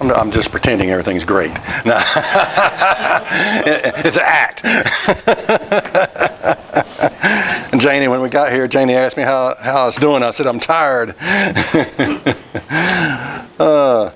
I'm, 0.00 0.10
I'm 0.10 0.30
just 0.30 0.50
pretending 0.50 0.90
everything's 0.90 1.24
great. 1.24 1.52
No. 1.86 1.98
it's 3.66 4.16
an 4.16 4.22
act. 4.24 4.64
and 7.72 7.80
Janie, 7.80 8.08
when 8.08 8.20
we 8.20 8.28
got 8.28 8.52
here, 8.52 8.66
Janie 8.66 8.94
asked 8.94 9.16
me 9.16 9.22
how, 9.22 9.54
how 9.60 9.82
I 9.82 9.86
was 9.86 9.96
doing. 9.96 10.22
I 10.22 10.30
said, 10.30 10.46
I'm 10.46 10.58
tired. 10.58 11.14
uh, 13.60 14.10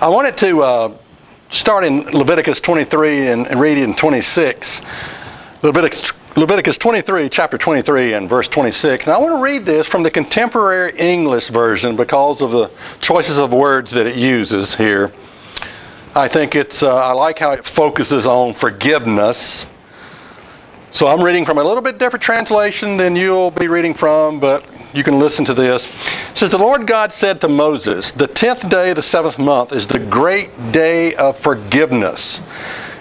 I 0.00 0.08
wanted 0.08 0.36
to 0.38 0.62
uh, 0.62 0.96
start 1.50 1.84
in 1.84 2.04
Leviticus 2.10 2.60
23 2.60 3.28
and, 3.28 3.46
and 3.46 3.60
read 3.60 3.78
in 3.78 3.94
26. 3.94 4.80
Leviticus, 5.62 6.12
Leviticus 6.34 6.78
23, 6.78 7.28
chapter 7.28 7.58
23, 7.58 8.14
and 8.14 8.26
verse 8.26 8.48
26. 8.48 9.04
And 9.06 9.14
I 9.14 9.18
want 9.18 9.36
to 9.36 9.42
read 9.42 9.66
this 9.66 9.86
from 9.86 10.02
the 10.02 10.10
contemporary 10.10 10.92
English 10.96 11.48
version 11.48 11.94
because 11.94 12.40
of 12.40 12.52
the 12.52 12.70
choices 13.02 13.36
of 13.36 13.52
words 13.52 13.90
that 13.90 14.06
it 14.06 14.16
uses 14.16 14.74
here. 14.74 15.12
I 16.14 16.28
think 16.28 16.56
it's, 16.56 16.82
uh, 16.82 16.96
I 16.96 17.12
like 17.12 17.38
how 17.38 17.52
it 17.52 17.66
focuses 17.66 18.26
on 18.26 18.54
forgiveness. 18.54 19.66
So 20.90 21.06
I'm 21.06 21.22
reading 21.22 21.44
from 21.44 21.58
a 21.58 21.64
little 21.64 21.82
bit 21.82 21.98
different 21.98 22.22
translation 22.22 22.96
than 22.96 23.14
you'll 23.14 23.50
be 23.50 23.68
reading 23.68 23.92
from, 23.92 24.40
but 24.40 24.64
you 24.94 25.04
can 25.04 25.18
listen 25.18 25.44
to 25.44 25.54
this. 25.54 25.84
It 26.30 26.38
says, 26.38 26.50
The 26.50 26.56
Lord 26.56 26.86
God 26.86 27.12
said 27.12 27.42
to 27.42 27.48
Moses, 27.48 28.10
The 28.12 28.26
tenth 28.26 28.70
day 28.70 28.90
of 28.90 28.96
the 28.96 29.02
seventh 29.02 29.38
month 29.38 29.72
is 29.72 29.86
the 29.86 29.98
great 29.98 30.50
day 30.72 31.14
of 31.14 31.38
forgiveness. 31.38 32.40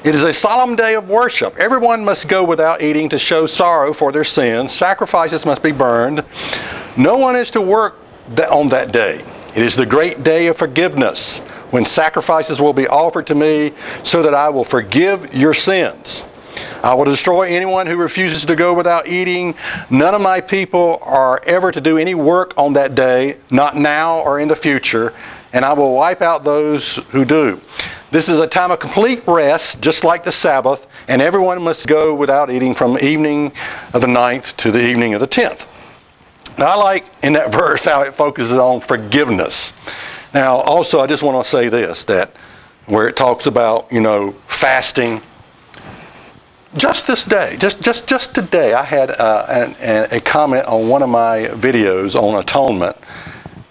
It 0.04 0.16
is 0.16 0.24
a 0.24 0.34
solemn 0.34 0.76
day 0.76 0.96
of 0.96 1.12
worship. 1.12 1.58
Everyone 1.60 2.04
must 2.04 2.28
go 2.28 2.44
without 2.44 2.82
eating 2.82 3.08
to 3.10 3.20
show 3.20 3.46
sorrow 3.46 3.94
for 3.94 4.12
their 4.12 4.24
sins. 4.24 4.74
Sacrifices 4.74 5.46
must 5.46 5.62
be 5.62 5.72
burned. 5.72 6.24
No 6.98 7.18
one 7.18 7.36
is 7.36 7.52
to 7.52 7.62
work 7.62 8.00
on 8.50 8.70
that 8.70 8.92
day. 8.92 9.24
It 9.50 9.62
is 9.62 9.76
the 9.76 9.86
great 9.86 10.24
day 10.24 10.48
of 10.48 10.58
forgiveness 10.58 11.38
when 11.70 11.86
sacrifices 11.86 12.60
will 12.60 12.74
be 12.74 12.88
offered 12.88 13.28
to 13.28 13.36
me 13.36 13.74
so 14.02 14.24
that 14.24 14.34
I 14.34 14.50
will 14.50 14.64
forgive 14.64 15.36
your 15.36 15.54
sins. 15.54 16.24
I 16.84 16.96
will 16.96 17.06
destroy 17.06 17.44
anyone 17.44 17.86
who 17.86 17.96
refuses 17.96 18.44
to 18.46 18.56
go 18.56 18.74
without 18.74 19.08
eating. 19.08 19.54
None 19.92 20.16
of 20.16 20.22
my 20.22 20.42
people 20.42 20.98
are 21.04 21.40
ever 21.46 21.72
to 21.72 21.80
do 21.80 22.00
any 22.00 22.16
work 22.16 22.56
on 22.58 22.74
that 22.74 22.96
day, 22.96 23.38
not 23.52 23.78
now 23.78 24.22
or 24.22 24.40
in 24.40 24.48
the 24.48 24.56
future, 24.56 25.14
and 25.54 25.66
I 25.66 25.74
will 25.74 25.94
wipe 25.96 26.22
out 26.22 26.44
those 26.44 26.98
who 27.12 27.26
do. 27.26 27.62
This 28.12 28.28
is 28.28 28.40
a 28.40 28.48
time 28.48 28.72
of 28.72 28.80
complete 28.80 29.24
rest, 29.26 29.82
just 29.82 30.04
like 30.04 30.24
the 30.24 30.32
Sabbath, 30.32 30.88
and 31.08 31.22
everyone 31.22 31.62
must 31.62 31.88
go 31.88 32.14
without 32.14 32.50
eating 32.50 32.76
from 32.76 32.98
evening 33.00 33.54
of 33.94 34.02
the 34.02 34.08
ninth 34.08 34.56
to 34.58 34.72
the 34.72 34.86
evening 34.86 35.14
of 35.14 35.22
the 35.22 35.28
tenth. 35.28 35.68
Now, 36.58 36.68
I 36.68 36.76
like 36.76 37.06
in 37.24 37.34
that 37.34 37.52
verse 37.54 37.86
how 37.86 38.02
it 38.02 38.14
focuses 38.14 38.58
on 38.58 38.82
forgiveness. 38.82 39.74
Now, 40.34 40.58
also, 40.58 41.00
I 41.00 41.08
just 41.08 41.24
want 41.24 41.44
to 41.44 41.50
say 41.50 41.70
this 41.70 42.06
that 42.06 42.32
where 42.86 43.08
it 43.08 43.16
talks 43.16 43.46
about, 43.46 43.92
you 43.92 44.02
know, 44.02 44.34
fasting. 44.48 45.22
Just 46.78 47.06
this 47.06 47.26
day, 47.26 47.58
just 47.60 47.82
just 47.82 48.08
just 48.08 48.34
today, 48.34 48.74
I 48.74 48.84
had 48.84 49.12
uh, 49.12 49.46
an, 49.50 50.08
a 50.12 50.22
comment 50.22 50.66
on 50.68 50.88
one 50.88 51.04
of 51.04 51.10
my 51.10 51.48
videos 51.52 52.16
on 52.16 52.40
atonement. 52.40 52.96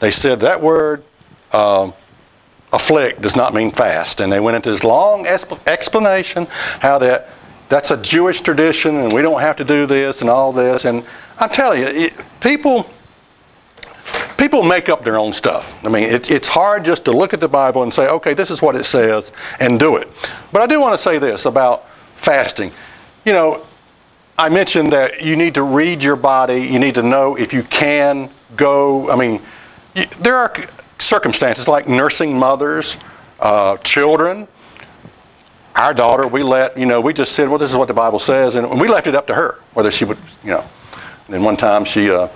They 0.01 0.11
said 0.11 0.41
that 0.41 0.61
word 0.61 1.03
um, 1.53 1.93
afflict 2.73 3.23
does 3.23 3.37
not 3.37 3.55
mean 3.55 3.71
fast. 3.71 4.21
And 4.21 4.31
they 4.31 4.41
went 4.41 4.57
into 4.57 4.71
this 4.71 4.85
long 4.85 5.27
explanation 5.27 6.47
how 6.81 6.99
that 6.99 7.29
that's 7.69 7.93
a 7.93 7.97
Jewish 7.97 8.41
tradition 8.41 8.97
and 8.97 9.13
we 9.13 9.23
don't 9.23 9.41
have 9.41 9.57
to 9.57 9.65
do 9.65 9.87
this 9.87 10.23
and 10.23 10.31
all 10.31 10.53
this. 10.53 10.85
And 10.85 11.05
I 11.39 11.47
tell 11.47 11.77
you, 11.77 11.87
it, 11.87 12.13
people 12.41 12.89
people 14.37 14.63
make 14.63 14.89
up 14.89 15.05
their 15.05 15.19
own 15.19 15.33
stuff. 15.33 15.85
I 15.85 15.89
mean, 15.89 16.05
it, 16.05 16.31
it's 16.31 16.49
hard 16.49 16.85
just 16.85 17.05
to 17.05 17.13
look 17.13 17.33
at 17.35 17.41
the 17.41 17.49
Bible 17.49 17.83
and 17.83 17.93
say, 17.93 18.09
okay, 18.09 18.35
this 18.35 18.51
is 18.51 18.63
what 18.63 18.75
it 18.75 18.85
says, 18.85 19.33
and 19.61 19.79
do 19.79 19.97
it. 19.97 20.09
But 20.51 20.63
I 20.63 20.67
do 20.67 20.81
want 20.81 20.95
to 20.95 20.99
say 20.99 21.19
this 21.19 21.45
about 21.45 21.89
fasting. 22.17 22.73
You 23.25 23.35
know, 23.35 23.67
I 24.39 24.49
mentioned 24.49 24.93
that 24.93 25.23
you 25.23 25.37
need 25.37 25.55
to 25.55 25.63
read 25.63 26.03
your 26.03 26.17
body. 26.17 26.63
You 26.63 26.79
need 26.79 26.95
to 26.95 27.03
know 27.03 27.37
if 27.37 27.53
you 27.53 27.63
can 27.65 28.31
go. 28.57 29.11
I 29.11 29.17
mean, 29.17 29.43
you, 29.95 30.07
there 30.21 30.37
are 30.37 30.53
circumstances 31.11 31.67
like 31.67 31.89
nursing 31.89 32.39
mothers, 32.39 32.97
uh, 33.41 33.77
children. 33.79 34.47
Our 35.75 35.93
daughter, 35.93 36.29
we 36.29 36.45
let, 36.45 36.79
you 36.79 36.87
know, 36.87 37.01
we 37.01 37.13
just 37.13 37.33
said, 37.33 37.49
well, 37.49 37.59
this 37.59 37.71
is 37.71 37.77
what 37.77 37.89
the 37.89 37.95
Bible 37.95 38.21
says, 38.21 38.55
and 38.55 38.81
we 38.81 38.89
left 38.89 39.09
it 39.09 39.17
up 39.17 39.27
to 39.27 39.35
her 39.35 39.61
whether 39.75 39.91
she 39.91 40.05
would, 40.05 40.19
you 40.45 40.51
know. 40.51 40.65
And 41.27 41.35
then 41.35 41.43
one 41.43 41.57
time 41.57 41.85
she, 41.85 42.11
uh, 42.11 42.29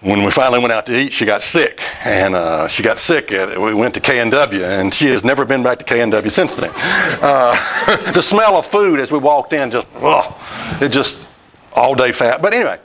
when 0.00 0.24
we 0.24 0.30
finally 0.32 0.58
went 0.58 0.72
out 0.72 0.86
to 0.86 0.98
eat, 0.98 1.12
she 1.12 1.24
got 1.24 1.42
sick, 1.42 1.80
and 2.04 2.34
uh, 2.34 2.66
she 2.66 2.82
got 2.82 2.98
sick. 2.98 3.30
We 3.30 3.74
went 3.74 3.94
to 3.94 4.00
K&W, 4.00 4.64
and 4.64 4.92
she 4.92 5.06
has 5.06 5.22
never 5.22 5.44
been 5.44 5.62
back 5.62 5.78
to 5.78 5.84
K&W 5.84 6.28
since 6.28 6.56
then. 6.56 6.72
Uh, 6.74 8.12
the 8.12 8.22
smell 8.22 8.56
of 8.56 8.66
food 8.66 8.98
as 8.98 9.12
we 9.12 9.18
walked 9.18 9.52
in 9.52 9.70
just, 9.70 9.86
it 10.80 10.88
just 10.88 11.28
all 11.74 11.94
day 11.94 12.10
fat. 12.10 12.42
But 12.42 12.54
anyway, 12.54 12.80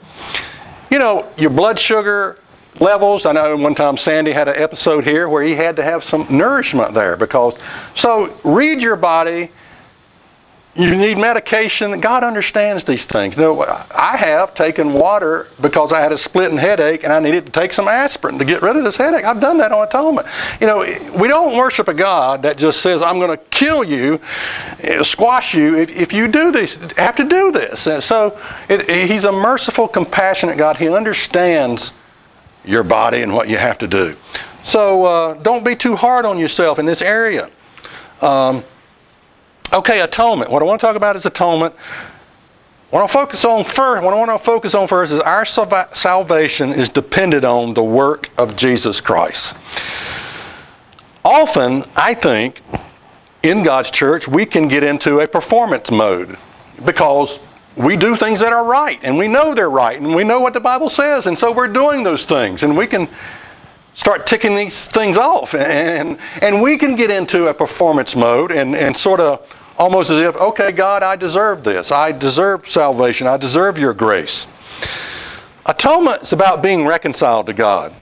you 0.90 1.00
know, 1.00 1.28
your 1.36 1.50
blood 1.50 1.80
sugar 1.80 2.38
levels. 2.80 3.26
I 3.26 3.32
know 3.32 3.56
one 3.56 3.74
time 3.74 3.96
Sandy 3.96 4.32
had 4.32 4.48
an 4.48 4.56
episode 4.56 5.04
here 5.04 5.28
where 5.28 5.42
he 5.42 5.54
had 5.54 5.76
to 5.76 5.82
have 5.82 6.04
some 6.04 6.26
nourishment 6.30 6.94
there 6.94 7.16
because. 7.16 7.56
So 7.94 8.36
read 8.44 8.82
your 8.82 8.96
body. 8.96 9.50
You 10.76 10.90
need 10.90 11.18
medication. 11.18 12.00
God 12.00 12.24
understands 12.24 12.82
these 12.82 13.06
things. 13.06 13.36
You 13.36 13.44
know, 13.44 13.62
I 13.94 14.16
have 14.16 14.54
taken 14.54 14.92
water 14.92 15.46
because 15.60 15.92
I 15.92 16.00
had 16.00 16.10
a 16.10 16.18
splitting 16.18 16.58
headache 16.58 17.04
and 17.04 17.12
I 17.12 17.20
needed 17.20 17.46
to 17.46 17.52
take 17.52 17.72
some 17.72 17.86
aspirin 17.86 18.38
to 18.38 18.44
get 18.44 18.60
rid 18.60 18.74
of 18.74 18.82
this 18.82 18.96
headache. 18.96 19.24
I've 19.24 19.40
done 19.40 19.58
that 19.58 19.70
on 19.70 19.86
atonement. 19.86 20.26
You 20.60 20.66
know, 20.66 20.80
we 21.16 21.28
don't 21.28 21.56
worship 21.56 21.86
a 21.86 21.94
God 21.94 22.42
that 22.42 22.58
just 22.58 22.80
says, 22.80 23.02
I'm 23.02 23.20
going 23.20 23.30
to 23.30 23.44
kill 23.50 23.84
you, 23.84 24.20
eh, 24.80 25.04
squash 25.04 25.54
you 25.54 25.78
if, 25.78 25.96
if 25.96 26.12
you 26.12 26.26
do 26.26 26.50
this, 26.50 26.74
have 26.96 27.14
to 27.16 27.24
do 27.24 27.52
this. 27.52 27.86
And 27.86 28.02
so 28.02 28.36
it, 28.68 28.90
He's 29.08 29.26
a 29.26 29.32
merciful, 29.32 29.86
compassionate 29.86 30.58
God. 30.58 30.78
He 30.78 30.88
understands 30.88 31.92
your 32.64 32.82
body 32.82 33.22
and 33.22 33.34
what 33.34 33.48
you 33.48 33.56
have 33.56 33.78
to 33.78 33.86
do. 33.86 34.16
So 34.62 35.04
uh, 35.04 35.34
don't 35.34 35.64
be 35.64 35.76
too 35.76 35.96
hard 35.96 36.24
on 36.24 36.38
yourself 36.38 36.78
in 36.78 36.86
this 36.86 37.02
area. 37.02 37.50
Um, 38.22 38.64
okay, 39.72 40.00
atonement. 40.00 40.50
What 40.50 40.62
I 40.62 40.64
want 40.64 40.80
to 40.80 40.86
talk 40.86 40.96
about 40.96 41.16
is 41.16 41.26
atonement. 41.26 41.74
What 42.90 43.02
I 43.02 43.06
focus 43.08 43.44
on 43.44 43.64
first, 43.64 44.04
what 44.04 44.14
I 44.14 44.16
want 44.16 44.30
to 44.30 44.38
focus 44.38 44.74
on 44.74 44.86
first 44.86 45.12
is 45.12 45.18
our 45.20 45.44
salvation 45.44 46.70
is 46.70 46.88
dependent 46.88 47.44
on 47.44 47.74
the 47.74 47.82
work 47.82 48.30
of 48.38 48.56
Jesus 48.56 49.00
Christ. 49.00 49.56
Often, 51.24 51.84
I 51.96 52.14
think, 52.14 52.60
in 53.42 53.62
God's 53.64 53.90
church, 53.90 54.28
we 54.28 54.46
can 54.46 54.68
get 54.68 54.84
into 54.84 55.20
a 55.20 55.26
performance 55.26 55.90
mode 55.90 56.38
because 56.84 57.40
we 57.76 57.96
do 57.96 58.16
things 58.16 58.40
that 58.40 58.52
are 58.52 58.64
right 58.64 59.00
and 59.02 59.18
we 59.18 59.26
know 59.26 59.54
they're 59.54 59.70
right 59.70 59.98
and 59.98 60.14
we 60.14 60.24
know 60.24 60.40
what 60.40 60.52
the 60.54 60.60
Bible 60.60 60.88
says 60.88 61.26
and 61.26 61.36
so 61.36 61.52
we're 61.52 61.68
doing 61.68 62.02
those 62.02 62.24
things 62.24 62.62
and 62.62 62.76
we 62.76 62.86
can 62.86 63.08
start 63.94 64.26
ticking 64.26 64.54
these 64.56 64.88
things 64.88 65.16
off 65.16 65.54
and 65.54 66.18
and 66.40 66.62
we 66.62 66.76
can 66.76 66.94
get 66.94 67.10
into 67.10 67.48
a 67.48 67.54
performance 67.54 68.14
mode 68.14 68.52
and, 68.52 68.74
and 68.76 68.96
sort 68.96 69.20
of 69.20 69.48
almost 69.76 70.10
as 70.10 70.18
if 70.18 70.36
okay 70.36 70.70
God 70.72 71.02
I 71.02 71.16
deserve 71.16 71.64
this. 71.64 71.90
I 71.90 72.12
deserve 72.12 72.66
salvation. 72.66 73.26
I 73.26 73.36
deserve 73.36 73.78
your 73.78 73.94
grace. 73.94 74.46
Atonement 75.66 76.22
is 76.22 76.32
about 76.32 76.62
being 76.62 76.86
reconciled 76.86 77.46
to 77.46 77.52
God. 77.52 77.92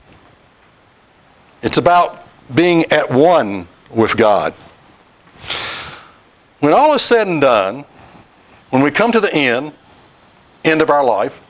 It's 1.62 1.78
about 1.78 2.26
being 2.54 2.84
at 2.86 3.10
one 3.10 3.68
with 3.88 4.16
God. 4.16 4.52
When 6.60 6.72
all 6.72 6.92
is 6.94 7.02
said 7.02 7.26
and 7.28 7.40
done 7.40 7.84
when 8.72 8.82
we 8.82 8.90
come 8.90 9.12
to 9.12 9.20
the 9.20 9.32
end, 9.34 9.74
end 10.64 10.80
of 10.80 10.88
our 10.88 11.04
life, 11.04 11.42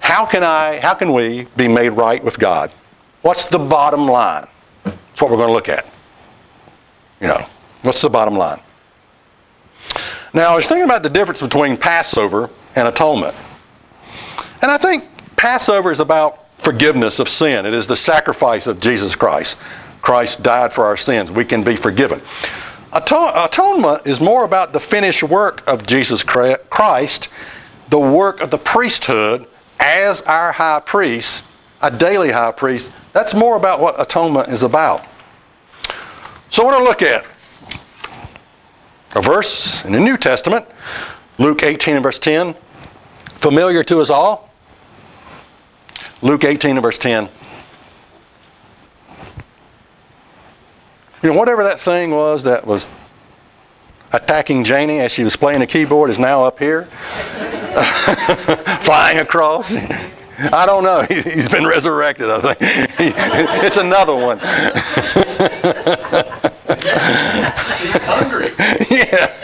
how 0.00 0.26
can 0.26 0.42
I, 0.42 0.80
how 0.80 0.92
can 0.92 1.12
we 1.12 1.46
be 1.56 1.68
made 1.68 1.90
right 1.90 2.22
with 2.22 2.36
God? 2.36 2.72
What's 3.22 3.46
the 3.46 3.60
bottom 3.60 4.06
line? 4.06 4.48
That's 4.82 5.20
what 5.20 5.30
we're 5.30 5.36
going 5.36 5.50
to 5.50 5.52
look 5.52 5.68
at. 5.68 5.86
You 7.20 7.28
know, 7.28 7.46
what's 7.82 8.02
the 8.02 8.10
bottom 8.10 8.34
line? 8.34 8.60
Now, 10.34 10.50
I 10.52 10.56
was 10.56 10.66
thinking 10.66 10.84
about 10.84 11.04
the 11.04 11.10
difference 11.10 11.42
between 11.42 11.76
Passover 11.76 12.50
and 12.74 12.88
atonement. 12.88 13.36
And 14.62 14.70
I 14.72 14.78
think 14.78 15.04
Passover 15.36 15.92
is 15.92 16.00
about 16.00 16.52
forgiveness 16.60 17.20
of 17.20 17.28
sin. 17.28 17.66
It 17.66 17.74
is 17.74 17.86
the 17.86 17.96
sacrifice 17.96 18.66
of 18.66 18.80
Jesus 18.80 19.14
Christ. 19.14 19.58
Christ 20.02 20.42
died 20.42 20.72
for 20.72 20.86
our 20.86 20.96
sins. 20.96 21.30
We 21.30 21.44
can 21.44 21.62
be 21.62 21.76
forgiven. 21.76 22.20
Atonement 22.92 24.06
is 24.06 24.20
more 24.20 24.44
about 24.44 24.72
the 24.72 24.80
finished 24.80 25.22
work 25.22 25.62
of 25.68 25.86
Jesus 25.86 26.24
Christ, 26.24 27.28
the 27.88 28.00
work 28.00 28.40
of 28.40 28.50
the 28.50 28.58
priesthood 28.58 29.46
as 29.78 30.22
our 30.22 30.52
high 30.52 30.80
priest, 30.80 31.44
a 31.82 31.90
daily 31.90 32.30
high 32.32 32.52
priest. 32.52 32.92
That's 33.12 33.32
more 33.32 33.56
about 33.56 33.80
what 33.80 34.00
atonement 34.00 34.48
is 34.48 34.62
about. 34.62 35.04
So 36.50 36.62
I 36.62 36.66
want 36.66 36.78
to 36.78 36.84
look 36.84 37.02
at 37.02 37.24
a 39.14 39.20
verse 39.20 39.84
in 39.84 39.92
the 39.92 40.00
New 40.00 40.16
Testament, 40.16 40.66
Luke 41.38 41.62
18 41.62 41.94
and 41.94 42.02
verse 42.02 42.18
10, 42.18 42.54
familiar 43.24 43.84
to 43.84 44.00
us 44.00 44.10
all. 44.10 44.50
Luke 46.22 46.44
18 46.44 46.72
and 46.72 46.82
verse 46.82 46.98
10. 46.98 47.28
You 51.22 51.30
know, 51.30 51.38
whatever 51.38 51.64
that 51.64 51.78
thing 51.80 52.12
was 52.12 52.44
that 52.44 52.66
was 52.66 52.88
attacking 54.12 54.64
Janie 54.64 55.00
as 55.00 55.12
she 55.12 55.22
was 55.22 55.36
playing 55.36 55.60
the 55.60 55.66
keyboard 55.66 56.10
is 56.10 56.18
now 56.18 56.44
up 56.44 56.58
here, 56.58 56.84
flying 58.82 59.18
across. 59.18 59.76
I 59.76 60.64
don't 60.64 60.82
know. 60.82 61.02
He's 61.10 61.48
been 61.48 61.66
resurrected, 61.66 62.30
I 62.30 62.54
think. 62.54 62.58
It's 63.62 63.76
another 63.76 64.16
one. 64.16 64.38
He's 67.78 68.02
hungry. 68.02 68.52
yeah. 68.90 69.36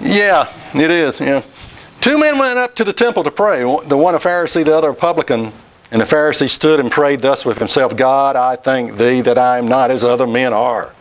yeah, 0.00 0.52
it 0.74 0.90
is. 0.90 1.20
Yeah. 1.20 1.42
Two 2.00 2.18
men 2.18 2.38
went 2.38 2.58
up 2.58 2.74
to 2.76 2.84
the 2.84 2.92
temple 2.92 3.22
to 3.24 3.30
pray. 3.30 3.60
The 3.60 3.96
one 3.96 4.14
a 4.14 4.18
Pharisee, 4.18 4.64
the 4.64 4.74
other 4.76 4.90
a 4.90 4.94
publican. 4.94 5.52
And 5.90 6.00
the 6.00 6.04
Pharisee 6.04 6.48
stood 6.48 6.80
and 6.80 6.90
prayed 6.90 7.20
thus 7.20 7.44
with 7.44 7.58
himself 7.58 7.96
God, 7.96 8.36
I 8.36 8.56
thank 8.56 8.96
thee 8.96 9.20
that 9.20 9.38
I 9.38 9.58
am 9.58 9.68
not 9.68 9.90
as 9.90 10.04
other 10.04 10.26
men 10.26 10.52
are. 10.52 10.94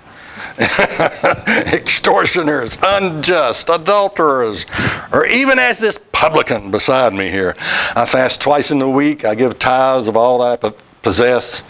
Extortioners, 0.59 2.77
unjust, 2.83 3.69
adulterers, 3.69 4.65
or 5.11 5.25
even 5.25 5.59
as 5.59 5.79
this 5.79 5.99
publican 6.11 6.71
beside 6.71 7.13
me 7.13 7.29
here. 7.29 7.55
I 7.95 8.05
fast 8.05 8.41
twice 8.41 8.71
in 8.71 8.79
the 8.79 8.89
week. 8.89 9.25
I 9.25 9.35
give 9.35 9.57
tithes 9.57 10.07
of 10.07 10.17
all 10.17 10.39
that 10.39 10.63
I 10.63 10.73
possess. 11.01 11.63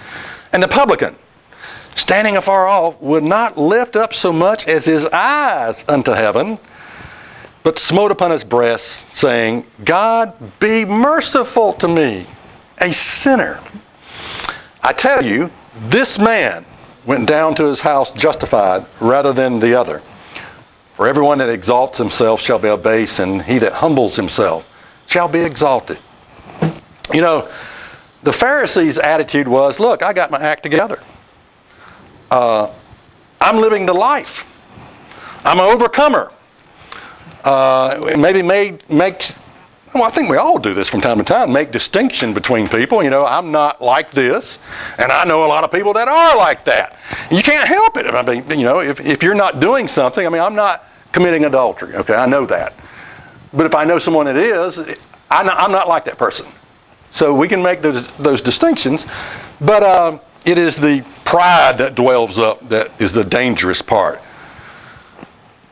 And 0.52 0.64
the 0.64 0.68
publican, 0.68 1.16
standing 1.96 2.38
afar 2.38 2.68
off, 2.68 3.00
would 3.02 3.24
not 3.24 3.58
lift 3.58 3.96
up 3.96 4.14
so 4.14 4.34
much 4.34 4.68
as 4.68 4.86
his 4.86 5.06
eyes 5.08 5.86
unto 5.88 6.12
heaven, 6.12 6.60
but 7.64 7.78
smote 7.78 8.12
upon 8.12 8.32
his 8.32 8.44
breast, 8.44 9.14
saying, 9.14 9.66
God, 9.84 10.34
be 10.60 10.86
merciful 10.86 11.74
to 11.74 11.88
me, 11.88 12.26
a 12.80 12.92
sinner. 12.94 13.60
I 14.84 14.94
tell 14.94 15.24
you, 15.24 15.52
this 15.88 16.20
man 16.20 16.66
went 17.06 17.28
down 17.28 17.56
to 17.56 17.66
his 17.66 17.82
house 17.82 18.14
justified 18.14 18.86
rather 19.00 19.34
than 19.34 19.60
the 19.60 19.80
other. 19.80 20.02
For 20.94 21.08
everyone 21.08 21.40
that 21.40 21.50
exalts 21.50 21.98
himself 21.98 22.42
shall 22.42 22.60
be 22.60 22.70
abased, 22.70 23.20
and 23.20 23.42
he 23.42 23.58
that 23.60 23.74
humbles 23.74 24.16
himself 24.16 24.68
shall 25.08 25.28
be 25.28 25.40
exalted. 25.40 26.00
You 27.14 27.22
know, 27.22 27.50
the 28.24 28.34
Pharisees' 28.34 28.98
attitude 28.98 29.48
was 29.48 29.80
look, 29.80 30.02
I 30.02 30.14
got 30.14 30.32
my 30.32 30.40
act 30.40 30.64
together. 30.64 31.02
Uh, 32.32 32.72
I'm 33.42 33.58
living 33.58 33.86
the 33.86 33.94
life. 33.94 34.46
I'm 35.44 35.60
an 35.60 35.66
overcomer. 35.66 36.32
Uh, 37.44 38.16
maybe 38.18 38.42
make, 38.42 38.90
make 38.90 39.22
well, 39.96 40.04
I 40.04 40.10
think 40.10 40.30
we 40.30 40.36
all 40.36 40.60
do 40.60 40.74
this 40.74 40.90
from 40.90 41.00
time 41.00 41.18
to 41.18 41.24
time, 41.24 41.54
make 41.54 41.72
distinction 41.72 42.34
between 42.34 42.68
people. 42.68 43.02
You 43.02 43.10
know, 43.10 43.26
I'm 43.26 43.52
not 43.52 43.82
like 43.82 44.12
this, 44.12 44.60
and 44.98 45.10
I 45.10 45.24
know 45.24 45.46
a 45.46 45.48
lot 45.48 45.64
of 45.64 45.72
people 45.72 45.94
that 45.94 46.10
are 46.10 46.38
like 46.38 46.66
that. 46.66 47.00
You 47.32 47.42
can't 47.42 47.68
help 47.68 47.96
it. 47.96 48.06
I 48.08 48.22
mean, 48.22 48.60
you 48.60 48.66
know, 48.66 48.82
if, 48.82 49.00
if 49.00 49.24
you're 49.24 49.34
not 49.34 49.62
doing 49.62 49.88
something, 49.88 50.26
I 50.26 50.30
mean, 50.30 50.42
I'm 50.42 50.54
not 50.54 50.84
committing 51.14 51.46
adultery, 51.46 51.96
okay, 51.96 52.14
I 52.14 52.26
know 52.26 52.46
that. 52.46 52.74
But 53.54 53.66
if 53.66 53.74
I 53.74 53.86
know 53.86 53.98
someone 53.98 54.26
that 54.26 54.36
is, 54.36 54.78
I'm 55.32 55.72
not 55.72 55.88
like 55.88 56.04
that 56.06 56.18
person. 56.18 56.46
So 57.12 57.34
we 57.34 57.48
can 57.48 57.64
make 57.64 57.82
those, 57.82 58.08
those 58.18 58.42
distinctions, 58.42 59.06
but 59.62 59.82
uh, 59.82 60.20
it 60.46 60.58
is 60.58 60.76
the 60.76 61.06
pride 61.24 61.78
that 61.78 61.96
dwells 61.96 62.38
up 62.38 62.68
that 62.68 63.02
is 63.02 63.14
the 63.14 63.24
dangerous 63.24 63.82
part. 63.82 64.22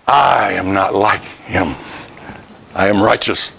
I 0.08 0.54
am 0.54 0.74
not 0.74 0.96
like 0.96 1.22
him. 1.22 1.75
I 2.74 2.88
am 2.88 3.02
righteous. 3.02 3.52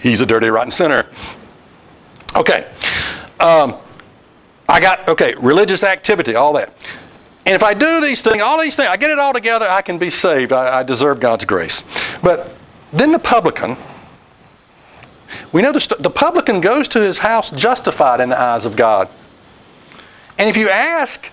He's 0.00 0.20
a 0.20 0.26
dirty, 0.26 0.48
rotten 0.48 0.70
sinner. 0.70 1.06
Okay. 2.36 2.70
Um, 3.40 3.76
I 4.68 4.80
got, 4.80 5.08
okay, 5.08 5.34
religious 5.40 5.82
activity, 5.84 6.34
all 6.34 6.52
that. 6.54 6.72
And 7.44 7.54
if 7.54 7.62
I 7.62 7.74
do 7.74 8.00
these 8.00 8.22
things, 8.22 8.42
all 8.42 8.60
these 8.60 8.74
things, 8.74 8.88
I 8.88 8.96
get 8.96 9.10
it 9.10 9.18
all 9.18 9.32
together, 9.32 9.66
I 9.68 9.80
can 9.80 9.98
be 9.98 10.10
saved. 10.10 10.52
I, 10.52 10.80
I 10.80 10.82
deserve 10.82 11.20
God's 11.20 11.44
grace. 11.44 11.84
But 12.22 12.52
then 12.92 13.12
the 13.12 13.18
publican, 13.18 13.76
we 15.52 15.62
know 15.62 15.72
the, 15.72 15.96
the 16.00 16.10
publican 16.10 16.60
goes 16.60 16.88
to 16.88 17.00
his 17.00 17.18
house 17.18 17.50
justified 17.50 18.20
in 18.20 18.30
the 18.30 18.40
eyes 18.40 18.64
of 18.64 18.74
God. 18.74 19.08
And 20.38 20.50
if 20.50 20.56
you 20.56 20.68
ask, 20.68 21.26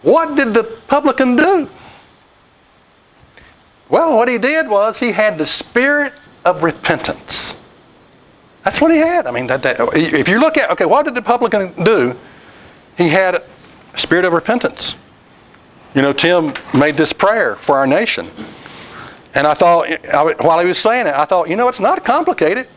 what 0.00 0.34
did 0.34 0.54
the 0.54 0.64
publican 0.64 1.36
do? 1.36 1.68
Well, 3.88 4.16
what 4.16 4.28
he 4.28 4.38
did 4.38 4.68
was 4.68 4.98
he 4.98 5.12
had 5.12 5.36
the 5.36 5.44
spirit 5.44 6.14
of 6.46 6.62
repentance. 6.62 7.58
That's 8.64 8.80
what 8.80 8.92
he 8.92 8.98
had. 8.98 9.26
I 9.26 9.32
mean, 9.32 9.46
that, 9.48 9.62
that, 9.62 9.78
if 9.94 10.28
you 10.28 10.38
look 10.38 10.56
at, 10.56 10.70
okay, 10.70 10.84
what 10.84 11.04
did 11.04 11.14
the 11.14 11.22
publican 11.22 11.72
do? 11.82 12.16
He 12.96 13.08
had 13.08 13.36
a 13.36 13.42
spirit 13.98 14.24
of 14.24 14.32
repentance. 14.32 14.94
You 15.94 16.02
know, 16.02 16.12
Tim 16.12 16.54
made 16.72 16.96
this 16.96 17.12
prayer 17.12 17.56
for 17.56 17.76
our 17.76 17.86
nation. 17.86 18.30
And 19.34 19.46
I 19.46 19.54
thought, 19.54 19.88
while 20.40 20.60
he 20.60 20.66
was 20.66 20.78
saying 20.78 21.06
it, 21.06 21.14
I 21.14 21.24
thought, 21.24 21.48
you 21.48 21.56
know, 21.56 21.68
it's 21.68 21.80
not 21.80 22.04
complicated. 22.04 22.68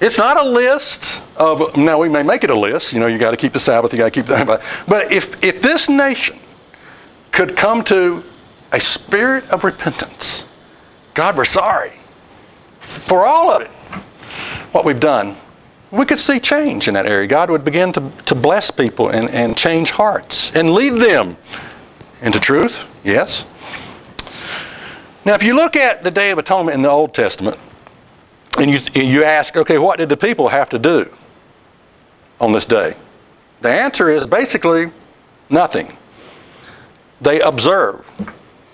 It's 0.00 0.18
not 0.18 0.36
a 0.38 0.48
list 0.48 1.22
of, 1.36 1.76
now 1.76 1.98
we 2.00 2.08
may 2.08 2.22
make 2.22 2.44
it 2.44 2.50
a 2.50 2.58
list, 2.58 2.92
you 2.92 3.00
know, 3.00 3.06
you 3.06 3.18
got 3.18 3.30
to 3.30 3.36
keep 3.36 3.52
the 3.52 3.60
Sabbath, 3.60 3.92
you 3.92 3.98
got 3.98 4.06
to 4.06 4.10
keep 4.10 4.26
that. 4.26 4.46
But, 4.46 4.62
but 4.86 5.10
if, 5.10 5.42
if 5.42 5.62
this 5.62 5.88
nation 5.88 6.38
could 7.32 7.56
come 7.56 7.82
to 7.84 8.22
a 8.72 8.80
spirit 8.80 9.48
of 9.50 9.64
repentance, 9.64 10.44
God, 11.14 11.36
we're 11.36 11.46
sorry 11.46 11.92
for 12.80 13.26
all 13.26 13.50
of 13.50 13.62
it 13.62 13.70
what 14.76 14.84
we've 14.84 15.00
done, 15.00 15.34
we 15.90 16.04
could 16.04 16.18
see 16.18 16.38
change 16.38 16.86
in 16.86 16.92
that 16.94 17.06
area. 17.06 17.26
God 17.26 17.48
would 17.48 17.64
begin 17.64 17.92
to, 17.92 18.12
to 18.26 18.34
bless 18.34 18.70
people 18.70 19.08
and, 19.08 19.30
and 19.30 19.56
change 19.56 19.90
hearts 19.90 20.54
and 20.54 20.74
lead 20.74 21.00
them 21.00 21.38
into 22.20 22.38
truth, 22.38 22.84
yes. 23.02 23.46
Now, 25.24 25.34
if 25.34 25.42
you 25.42 25.56
look 25.56 25.76
at 25.76 26.04
the 26.04 26.10
Day 26.10 26.30
of 26.30 26.36
Atonement 26.36 26.74
in 26.74 26.82
the 26.82 26.90
Old 26.90 27.14
Testament, 27.14 27.56
and 28.58 28.70
you, 28.70 28.80
you 28.94 29.24
ask, 29.24 29.56
okay, 29.56 29.78
what 29.78 29.96
did 29.96 30.10
the 30.10 30.16
people 30.16 30.48
have 30.48 30.68
to 30.68 30.78
do 30.78 31.10
on 32.38 32.52
this 32.52 32.66
day? 32.66 32.94
The 33.62 33.70
answer 33.70 34.10
is 34.10 34.26
basically 34.26 34.90
nothing. 35.48 35.96
They 37.22 37.40
observe, 37.40 38.04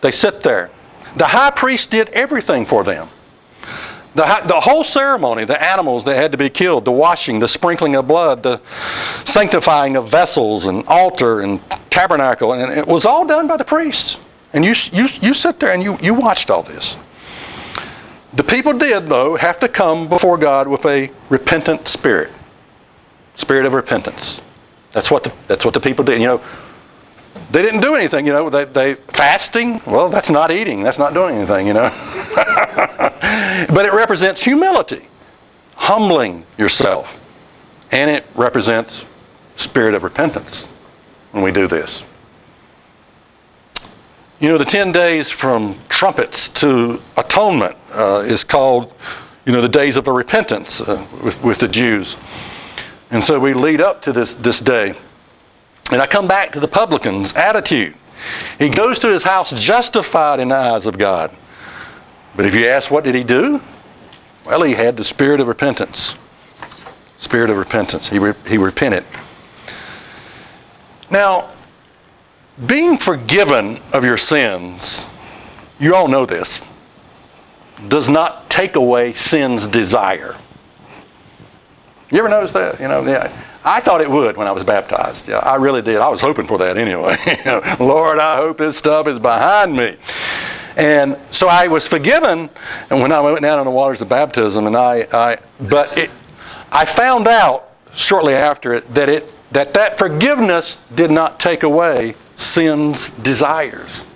they 0.00 0.10
sit 0.10 0.40
there. 0.40 0.72
The 1.16 1.26
high 1.26 1.52
priest 1.52 1.92
did 1.92 2.08
everything 2.08 2.66
for 2.66 2.82
them. 2.82 3.08
The, 4.14 4.42
the 4.46 4.60
whole 4.60 4.84
ceremony, 4.84 5.44
the 5.46 5.62
animals 5.62 6.04
that 6.04 6.16
had 6.16 6.32
to 6.32 6.38
be 6.38 6.50
killed, 6.50 6.84
the 6.84 6.92
washing, 6.92 7.38
the 7.38 7.48
sprinkling 7.48 7.94
of 7.96 8.06
blood, 8.06 8.42
the 8.42 8.60
sanctifying 9.24 9.96
of 9.96 10.10
vessels 10.10 10.66
and 10.66 10.84
altar 10.86 11.40
and 11.40 11.60
tabernacle, 11.88 12.52
and 12.52 12.70
it 12.72 12.86
was 12.86 13.06
all 13.06 13.26
done 13.26 13.46
by 13.46 13.56
the 13.56 13.64
priests. 13.64 14.18
And 14.52 14.64
you, 14.64 14.74
you, 14.92 15.08
you 15.20 15.32
sit 15.32 15.58
there 15.60 15.72
and 15.72 15.82
you, 15.82 15.96
you 16.02 16.12
watched 16.12 16.50
all 16.50 16.62
this. 16.62 16.98
The 18.34 18.44
people 18.44 18.76
did, 18.76 19.08
though, 19.08 19.36
have 19.36 19.60
to 19.60 19.68
come 19.68 20.08
before 20.08 20.36
God 20.36 20.68
with 20.68 20.84
a 20.84 21.10
repentant 21.30 21.88
spirit. 21.88 22.30
Spirit 23.36 23.64
of 23.64 23.72
repentance. 23.72 24.42
That's 24.92 25.10
what 25.10 25.24
the, 25.24 25.32
that's 25.48 25.64
what 25.64 25.72
the 25.72 25.80
people 25.80 26.04
did. 26.04 26.20
You 26.20 26.26
know, 26.26 26.44
they 27.52 27.60
didn't 27.60 27.80
do 27.80 27.94
anything, 27.94 28.26
you 28.26 28.32
know. 28.32 28.48
They, 28.48 28.64
they 28.64 28.94
fasting, 28.94 29.82
well, 29.86 30.08
that's 30.08 30.30
not 30.30 30.50
eating. 30.50 30.82
That's 30.82 30.98
not 30.98 31.12
doing 31.12 31.36
anything, 31.36 31.66
you 31.66 31.74
know. 31.74 31.90
but 32.34 33.84
it 33.84 33.92
represents 33.92 34.42
humility, 34.42 35.08
humbling 35.76 36.44
yourself. 36.56 37.18
And 37.90 38.10
it 38.10 38.24
represents 38.34 39.04
spirit 39.54 39.94
of 39.94 40.02
repentance 40.02 40.66
when 41.32 41.42
we 41.42 41.52
do 41.52 41.66
this. 41.66 42.06
You 44.40 44.48
know, 44.48 44.58
the 44.58 44.64
10 44.64 44.90
days 44.90 45.30
from 45.30 45.78
trumpets 45.88 46.48
to 46.48 47.02
atonement 47.18 47.76
uh, 47.92 48.24
is 48.24 48.44
called, 48.44 48.92
you 49.44 49.52
know, 49.52 49.60
the 49.60 49.68
days 49.68 49.98
of 49.98 50.08
a 50.08 50.12
repentance 50.12 50.80
uh, 50.80 51.06
with, 51.22 51.40
with 51.44 51.58
the 51.58 51.68
Jews. 51.68 52.16
And 53.10 53.22
so 53.22 53.38
we 53.38 53.52
lead 53.52 53.82
up 53.82 54.00
to 54.02 54.12
this, 54.12 54.32
this 54.34 54.60
day. 54.60 54.94
And 55.90 56.00
I 56.00 56.06
come 56.06 56.28
back 56.28 56.52
to 56.52 56.60
the 56.60 56.68
publican's 56.68 57.32
attitude. 57.34 57.94
He 58.58 58.68
goes 58.68 58.98
to 59.00 59.08
his 59.08 59.22
house 59.22 59.52
justified 59.52 60.40
in 60.40 60.48
the 60.48 60.56
eyes 60.56 60.86
of 60.86 60.96
God. 60.96 61.34
But 62.36 62.46
if 62.46 62.54
you 62.54 62.66
ask, 62.66 62.90
what 62.90 63.04
did 63.04 63.14
he 63.14 63.24
do? 63.24 63.60
Well, 64.44 64.62
he 64.62 64.74
had 64.74 64.96
the 64.96 65.04
spirit 65.04 65.40
of 65.40 65.48
repentance. 65.48 66.16
Spirit 67.18 67.50
of 67.50 67.56
repentance. 67.56 68.08
He, 68.08 68.18
re- 68.18 68.34
he 68.46 68.58
repented. 68.58 69.04
Now, 71.10 71.50
being 72.66 72.98
forgiven 72.98 73.78
of 73.92 74.04
your 74.04 74.16
sins, 74.16 75.06
you 75.78 75.94
all 75.94 76.08
know 76.08 76.26
this, 76.26 76.60
does 77.88 78.08
not 78.08 78.48
take 78.48 78.76
away 78.76 79.12
sin's 79.12 79.66
desire. 79.66 80.36
You 82.10 82.18
ever 82.18 82.28
notice 82.28 82.52
that? 82.52 82.80
You 82.80 82.88
know, 82.88 83.04
yeah. 83.06 83.32
I 83.64 83.80
thought 83.80 84.00
it 84.00 84.10
would 84.10 84.36
when 84.36 84.46
I 84.46 84.52
was 84.52 84.64
baptized. 84.64 85.28
Yeah, 85.28 85.38
I 85.38 85.56
really 85.56 85.82
did. 85.82 85.96
I 85.96 86.08
was 86.08 86.20
hoping 86.20 86.46
for 86.46 86.58
that 86.58 86.76
anyway. 86.76 87.16
Lord, 87.84 88.18
I 88.18 88.36
hope 88.36 88.58
this 88.58 88.76
stuff 88.76 89.06
is 89.06 89.18
behind 89.18 89.76
me. 89.76 89.96
And 90.76 91.16
so 91.30 91.48
I 91.48 91.68
was 91.68 91.86
forgiven, 91.86 92.48
and 92.90 93.02
when 93.02 93.12
I 93.12 93.20
went 93.20 93.42
down 93.42 93.58
in 93.58 93.64
the 93.64 93.70
waters 93.70 94.00
of 94.00 94.08
baptism, 94.08 94.66
and 94.66 94.76
I, 94.76 95.06
I 95.12 95.38
but 95.60 95.96
it, 95.98 96.10
I 96.72 96.86
found 96.86 97.28
out 97.28 97.72
shortly 97.94 98.34
after 98.34 98.72
it 98.72 98.84
that 98.94 99.08
it 99.08 99.32
that 99.52 99.74
that 99.74 99.98
forgiveness 99.98 100.82
did 100.94 101.10
not 101.10 101.38
take 101.38 101.62
away 101.62 102.14
sin's 102.36 103.10
desires. 103.10 104.06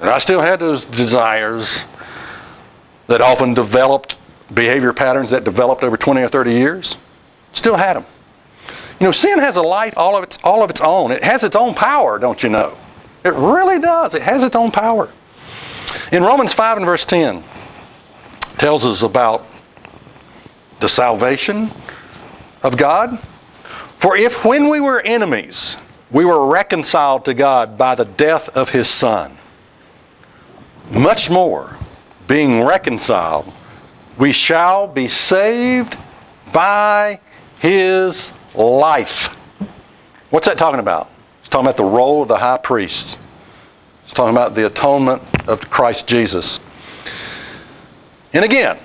And 0.00 0.10
I 0.10 0.18
still 0.18 0.40
had 0.40 0.58
those 0.58 0.84
desires 0.84 1.84
that 3.06 3.20
often 3.20 3.54
developed 3.54 4.18
behavior 4.52 4.92
patterns 4.92 5.30
that 5.30 5.44
developed 5.44 5.84
over 5.84 5.96
20 5.96 6.22
or 6.22 6.28
30 6.28 6.50
years. 6.52 6.96
Still 7.52 7.76
had 7.76 7.94
them. 7.94 8.04
You 9.02 9.08
know, 9.08 9.12
sin 9.12 9.40
has 9.40 9.56
a 9.56 9.62
life 9.62 9.94
all 9.96 10.16
of 10.16 10.22
its 10.22 10.38
all 10.44 10.62
of 10.62 10.70
its 10.70 10.80
own. 10.80 11.10
It 11.10 11.24
has 11.24 11.42
its 11.42 11.56
own 11.56 11.74
power, 11.74 12.20
don't 12.20 12.40
you 12.40 12.48
know? 12.48 12.78
It 13.24 13.34
really 13.34 13.80
does. 13.80 14.14
It 14.14 14.22
has 14.22 14.44
its 14.44 14.54
own 14.54 14.70
power. 14.70 15.10
In 16.12 16.22
Romans 16.22 16.52
5 16.52 16.76
and 16.76 16.86
verse 16.86 17.04
10 17.04 17.42
tells 18.58 18.86
us 18.86 19.02
about 19.02 19.44
the 20.78 20.88
salvation 20.88 21.72
of 22.62 22.76
God. 22.76 23.18
For 23.98 24.16
if 24.16 24.44
when 24.44 24.68
we 24.68 24.78
were 24.78 25.00
enemies, 25.00 25.76
we 26.12 26.24
were 26.24 26.46
reconciled 26.46 27.24
to 27.24 27.34
God 27.34 27.76
by 27.76 27.96
the 27.96 28.04
death 28.04 28.50
of 28.50 28.70
his 28.70 28.88
son, 28.88 29.36
much 30.92 31.28
more, 31.28 31.76
being 32.28 32.62
reconciled, 32.62 33.52
we 34.16 34.30
shall 34.30 34.86
be 34.86 35.08
saved 35.08 35.98
by 36.52 37.18
his 37.58 38.32
life. 38.54 39.28
What's 40.30 40.46
that 40.46 40.58
talking 40.58 40.80
about? 40.80 41.10
It's 41.40 41.48
talking 41.48 41.66
about 41.66 41.76
the 41.76 41.84
role 41.84 42.22
of 42.22 42.28
the 42.28 42.38
high 42.38 42.58
priest. 42.58 43.18
It's 44.04 44.12
talking 44.12 44.34
about 44.34 44.54
the 44.54 44.66
atonement 44.66 45.22
of 45.48 45.68
Christ 45.70 46.08
Jesus. 46.08 46.60
And 48.32 48.44
again, 48.44 48.78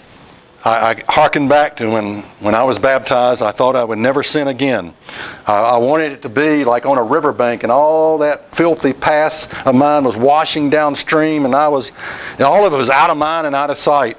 I, 0.66 0.92
I 0.92 1.04
hearken 1.08 1.48
back 1.48 1.78
to 1.78 1.90
when, 1.90 2.22
when 2.42 2.54
I 2.54 2.64
was 2.64 2.78
baptized, 2.78 3.42
I 3.42 3.52
thought 3.52 3.76
I 3.76 3.84
would 3.84 4.00
never 4.00 4.24
sin 4.24 4.50
again. 4.50 4.94
I, 5.46 5.54
I 5.54 5.78
wanted 5.78 6.12
it 6.12 6.22
to 6.24 6.30
be 6.30 6.66
like 6.66 6.86
on 6.86 6.98
a 6.98 7.04
riverbank 7.04 7.64
and 7.64 7.72
all 7.72 8.18
that 8.18 8.54
filthy 8.54 8.92
past 8.92 9.54
of 9.66 9.76
mine 9.76 10.04
was 10.04 10.18
washing 10.18 10.70
downstream 10.70 11.46
and 11.46 11.56
I 11.56 11.70
was, 11.70 11.92
and 12.34 12.42
all 12.42 12.66
of 12.66 12.74
it 12.74 12.76
was 12.76 12.90
out 12.90 13.10
of 13.10 13.18
mind 13.18 13.48
and 13.48 13.56
out 13.56 13.70
of 13.70 13.78
sight. 13.78 14.18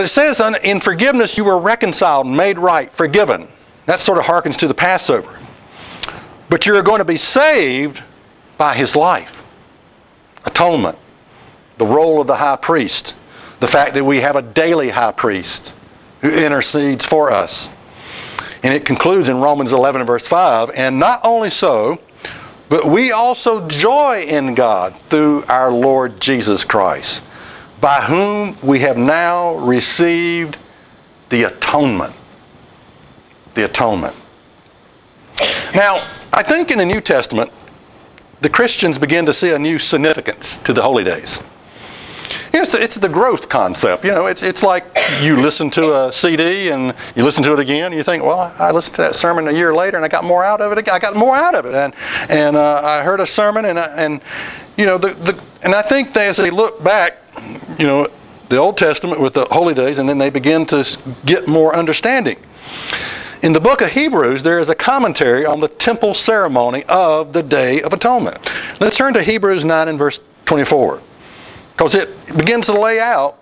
But 0.00 0.04
it 0.04 0.08
says 0.08 0.40
in 0.64 0.80
forgiveness 0.80 1.36
you 1.36 1.44
were 1.44 1.58
reconciled, 1.58 2.26
made 2.26 2.58
right, 2.58 2.90
forgiven. 2.90 3.48
That 3.84 4.00
sort 4.00 4.16
of 4.16 4.24
harkens 4.24 4.56
to 4.60 4.66
the 4.66 4.72
Passover. 4.72 5.38
But 6.48 6.64
you're 6.64 6.82
going 6.82 7.00
to 7.00 7.04
be 7.04 7.18
saved 7.18 8.02
by 8.56 8.76
his 8.76 8.96
life. 8.96 9.42
Atonement, 10.46 10.96
the 11.76 11.84
role 11.84 12.18
of 12.18 12.26
the 12.26 12.36
high 12.36 12.56
priest, 12.56 13.14
the 13.58 13.68
fact 13.68 13.92
that 13.92 14.02
we 14.02 14.20
have 14.20 14.36
a 14.36 14.40
daily 14.40 14.88
high 14.88 15.12
priest 15.12 15.74
who 16.22 16.30
intercedes 16.30 17.04
for 17.04 17.30
us. 17.30 17.68
And 18.62 18.72
it 18.72 18.86
concludes 18.86 19.28
in 19.28 19.36
Romans 19.36 19.70
11 19.70 20.06
verse 20.06 20.26
5 20.26 20.70
and 20.74 20.98
not 20.98 21.20
only 21.24 21.50
so, 21.50 22.00
but 22.70 22.86
we 22.86 23.12
also 23.12 23.68
joy 23.68 24.22
in 24.22 24.54
God 24.54 24.96
through 24.96 25.44
our 25.44 25.70
Lord 25.70 26.22
Jesus 26.22 26.64
Christ 26.64 27.22
by 27.80 28.00
whom 28.02 28.56
we 28.62 28.80
have 28.80 28.96
now 28.98 29.54
received 29.56 30.58
the 31.30 31.44
atonement. 31.44 32.14
The 33.54 33.64
atonement. 33.64 34.16
Now, 35.74 35.96
I 36.32 36.42
think 36.42 36.70
in 36.70 36.78
the 36.78 36.84
New 36.84 37.00
Testament, 37.00 37.50
the 38.40 38.48
Christians 38.48 38.98
begin 38.98 39.26
to 39.26 39.32
see 39.32 39.52
a 39.52 39.58
new 39.58 39.78
significance 39.78 40.56
to 40.58 40.72
the 40.72 40.82
holy 40.82 41.04
days. 41.04 41.42
It's, 42.52 42.74
it's 42.74 42.96
the 42.96 43.08
growth 43.08 43.48
concept. 43.48 44.04
You 44.04 44.10
know, 44.10 44.26
it's, 44.26 44.42
it's 44.42 44.62
like 44.62 44.84
you 45.22 45.40
listen 45.40 45.70
to 45.70 46.06
a 46.06 46.12
CD 46.12 46.70
and 46.70 46.94
you 47.14 47.22
listen 47.22 47.44
to 47.44 47.52
it 47.52 47.60
again 47.60 47.86
and 47.86 47.94
you 47.94 48.02
think, 48.02 48.24
well, 48.24 48.52
I 48.58 48.70
listened 48.72 48.96
to 48.96 49.02
that 49.02 49.14
sermon 49.14 49.46
a 49.48 49.52
year 49.52 49.74
later 49.74 49.96
and 49.96 50.04
I 50.04 50.08
got 50.08 50.24
more 50.24 50.44
out 50.44 50.60
of 50.60 50.76
it. 50.76 50.90
I 50.90 50.98
got 50.98 51.16
more 51.16 51.36
out 51.36 51.54
of 51.54 51.64
it. 51.66 51.74
And, 51.74 51.94
and 52.28 52.56
uh, 52.56 52.80
I 52.82 53.02
heard 53.02 53.20
a 53.20 53.26
sermon 53.26 53.64
and, 53.66 53.78
and 53.78 54.20
you 54.76 54.86
know, 54.86 54.98
the, 54.98 55.14
the, 55.14 55.40
and 55.62 55.74
I 55.74 55.82
think 55.82 56.16
as 56.16 56.36
they 56.36 56.50
look 56.50 56.82
back, 56.82 57.18
you 57.80 57.86
know, 57.86 58.06
the 58.50 58.58
Old 58.58 58.76
Testament 58.76 59.20
with 59.20 59.32
the 59.32 59.46
holy 59.46 59.74
days, 59.74 59.98
and 59.98 60.08
then 60.08 60.18
they 60.18 60.28
begin 60.28 60.66
to 60.66 60.86
get 61.24 61.48
more 61.48 61.74
understanding. 61.74 62.38
In 63.42 63.54
the 63.54 63.60
book 63.60 63.80
of 63.80 63.90
Hebrews, 63.92 64.42
there 64.42 64.58
is 64.58 64.68
a 64.68 64.74
commentary 64.74 65.46
on 65.46 65.60
the 65.60 65.68
temple 65.68 66.12
ceremony 66.12 66.84
of 66.88 67.32
the 67.32 67.42
Day 67.42 67.80
of 67.80 67.94
Atonement. 67.94 68.38
Let's 68.80 68.98
turn 68.98 69.14
to 69.14 69.22
Hebrews 69.22 69.64
9 69.64 69.88
and 69.88 69.98
verse 69.98 70.20
24, 70.44 71.00
because 71.72 71.94
it 71.94 72.36
begins 72.36 72.66
to 72.66 72.78
lay 72.78 73.00
out 73.00 73.38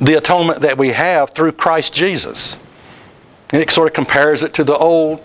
the 0.00 0.18
atonement 0.18 0.60
that 0.60 0.76
we 0.76 0.90
have 0.90 1.30
through 1.30 1.52
Christ 1.52 1.94
Jesus. 1.94 2.56
And 3.50 3.62
it 3.62 3.70
sort 3.70 3.88
of 3.88 3.94
compares 3.94 4.42
it 4.42 4.52
to 4.54 4.64
the 4.64 4.76
old, 4.76 5.24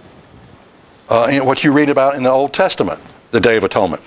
uh, 1.09 1.37
what 1.39 1.65
you 1.65 1.73
read 1.73 1.89
about 1.89 2.15
in 2.15 2.23
the 2.23 2.29
Old 2.29 2.53
Testament, 2.53 3.01
the 3.31 3.41
Day 3.41 3.57
of 3.57 3.63
Atonement. 3.65 4.01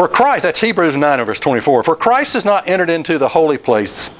For 0.00 0.08
Christ, 0.08 0.44
that's 0.44 0.58
Hebrews 0.58 0.96
9 0.96 1.24
verse 1.26 1.40
24. 1.40 1.82
For 1.82 1.94
Christ 1.94 2.32
has 2.32 2.46
not 2.46 2.66
entered 2.66 2.88
into 2.88 3.18
the 3.18 3.28
holy 3.28 3.58
place 3.58 4.10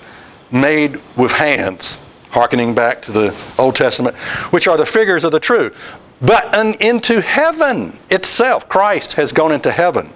made 0.51 1.01
with 1.17 1.33
hands, 1.33 2.03
hearkening 2.29 2.75
back 2.75 3.01
to 3.05 3.13
the 3.13 3.55
Old 3.59 3.77
Testament, 3.77 4.15
which 4.53 4.69
are 4.69 4.77
the 4.77 4.85
figures 4.85 5.25
of 5.25 5.33
the 5.33 5.41
true, 5.41 5.73
but 6.21 6.55
into 6.83 7.23
heaven 7.23 7.99
itself. 8.11 8.69
Christ 8.69 9.15
has 9.15 9.33
gone 9.33 9.53
into 9.53 9.71
heaven, 9.73 10.13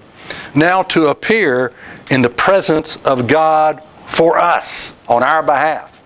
now 0.55 0.83
to 0.83 1.07
appear 1.07 1.73
in 2.11 2.21
the 2.21 2.29
presence 2.29 2.97
of 3.07 3.27
God 3.27 3.83
for 4.05 4.37
us 4.37 4.93
on 5.09 5.23
our 5.23 5.43
behalf. 5.43 5.97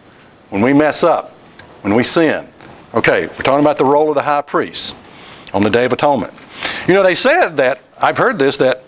When 0.50 0.62
we 0.62 0.72
mess 0.72 1.02
up, 1.02 1.32
when 1.82 1.96
we 1.96 2.04
sin. 2.04 2.46
Okay, 2.94 3.26
we're 3.26 3.42
talking 3.42 3.64
about 3.64 3.78
the 3.78 3.84
role 3.84 4.08
of 4.08 4.14
the 4.14 4.22
high 4.22 4.42
priest 4.42 4.94
on 5.52 5.62
the 5.64 5.70
Day 5.70 5.84
of 5.84 5.92
Atonement. 5.92 6.32
You 6.86 6.94
know, 6.94 7.02
they 7.02 7.16
said 7.16 7.56
that, 7.56 7.80
I've 8.00 8.18
heard 8.18 8.38
this, 8.38 8.56
that 8.58 8.84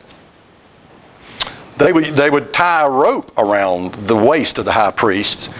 they 1.80 1.92
would, 1.92 2.04
they 2.04 2.30
would 2.30 2.52
tie 2.52 2.86
a 2.86 2.90
rope 2.90 3.32
around 3.38 3.94
the 3.94 4.16
waist 4.16 4.58
of 4.58 4.64
the 4.66 4.72
high 4.72 4.90
priest 4.90 5.50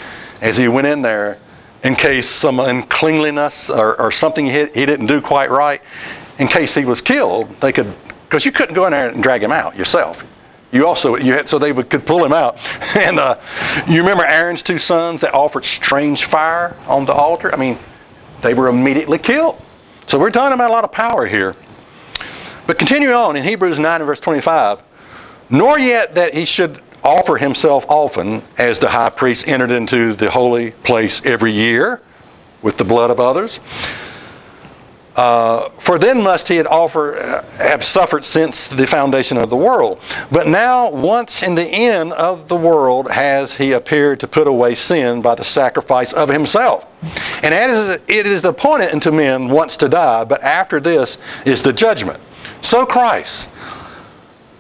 as 0.41 0.57
he 0.57 0.69
went 0.69 0.87
in 0.87 1.03
there 1.03 1.39
in 1.83 1.95
case 1.95 2.29
some 2.29 2.61
uncleanliness 2.61 3.71
or, 3.71 4.01
or 4.01 4.13
something 4.13 4.47
he, 4.47 4.67
he 4.67 4.87
didn't 4.87 5.07
do 5.07 5.21
quite 5.21 5.51
right, 5.51 5.81
in 6.39 6.47
case 6.47 6.75
he 6.75 6.85
was 6.85 7.01
killed, 7.01 7.49
they 7.61 7.73
could, 7.73 7.93
because 8.25 8.45
you 8.45 8.53
couldn't 8.53 8.75
go 8.75 8.87
in 8.87 8.93
there 8.93 9.09
and 9.09 9.23
drag 9.23 9.43
him 9.43 9.53
out 9.53 9.77
yourself. 9.77 10.25
You 10.73 10.87
also, 10.87 11.17
you 11.17 11.33
had, 11.33 11.49
so 11.49 11.59
they 11.59 11.73
would, 11.73 11.91
could 11.91 12.07
pull 12.07 12.25
him 12.25 12.33
out. 12.33 12.59
And 12.97 13.19
uh, 13.19 13.39
you 13.89 14.01
remember 14.01 14.25
Aaron's 14.25 14.63
two 14.63 14.79
sons 14.79 15.21
that 15.23 15.33
offered 15.33 15.65
strange 15.65 16.25
fire 16.25 16.77
on 16.87 17.05
the 17.07 17.13
altar? 17.13 17.53
I 17.53 17.57
mean, 17.57 17.79
they 18.43 18.53
were 18.53 18.69
immediately 18.69 19.19
killed. 19.19 19.61
So 20.07 20.19
we're 20.19 20.31
talking 20.31 20.55
about 20.55 20.71
a 20.71 20.73
lot 20.73 20.85
of 20.85 20.93
power 20.93 21.27
here. 21.27 21.57
But 22.67 22.79
continue 22.79 23.11
on 23.13 23.37
in 23.37 23.45
Hebrews 23.45 23.79
9 23.79 24.01
and 24.01 24.07
verse 24.07 24.21
25, 24.21 24.83
nor 25.51 25.79
yet 25.79 26.15
that 26.15 26.35
he 26.35 26.45
should 26.45 26.81
offer 27.03 27.37
himself 27.37 27.85
often 27.89 28.43
as 28.59 28.79
the 28.79 28.89
high 28.89 29.11
priest 29.11 29.49
entered 29.49 29.71
into 29.71 30.13
the 30.15 30.31
holy 30.31 30.71
place 30.71 31.25
every 31.25 31.53
year 31.53 32.01
with 32.63 32.77
the 32.77 32.85
blood 32.85 33.11
of 33.11 33.19
others. 33.19 33.59
Uh, 35.17 35.69
for 35.71 35.99
then 35.99 36.23
must 36.23 36.47
he 36.49 36.57
had 36.57 36.67
offer, 36.69 37.19
uh, 37.19 37.45
have 37.59 37.83
suffered 37.83 38.25
since 38.25 38.69
the 38.69 38.87
foundation 38.87 39.37
of 39.37 39.51
the 39.51 39.57
world. 39.57 40.01
But 40.31 40.47
now, 40.47 40.89
once 40.89 41.43
in 41.43 41.57
the 41.57 41.67
end 41.67 42.13
of 42.13 42.49
the 42.49 42.57
world, 42.57 43.11
has 43.11 43.57
he 43.57 43.73
appeared 43.73 44.21
to 44.21 44.29
put 44.29 44.47
away 44.47 44.77
sin 44.77 45.21
by 45.21 45.35
the 45.35 45.45
sacrifice 45.45 46.13
of 46.13 46.29
himself. 46.29 46.87
And 47.43 47.53
as 47.53 48.01
it 48.07 48.27
is 48.27 48.45
appointed 48.45 48.93
unto 48.93 49.11
men 49.11 49.49
once 49.49 49.77
to 49.79 49.89
die, 49.89 50.25
but 50.25 50.43
after 50.43 50.79
this 50.79 51.19
is 51.45 51.63
the 51.63 51.73
judgment. 51.73 52.21
So 52.63 52.87
Christ 52.87 53.51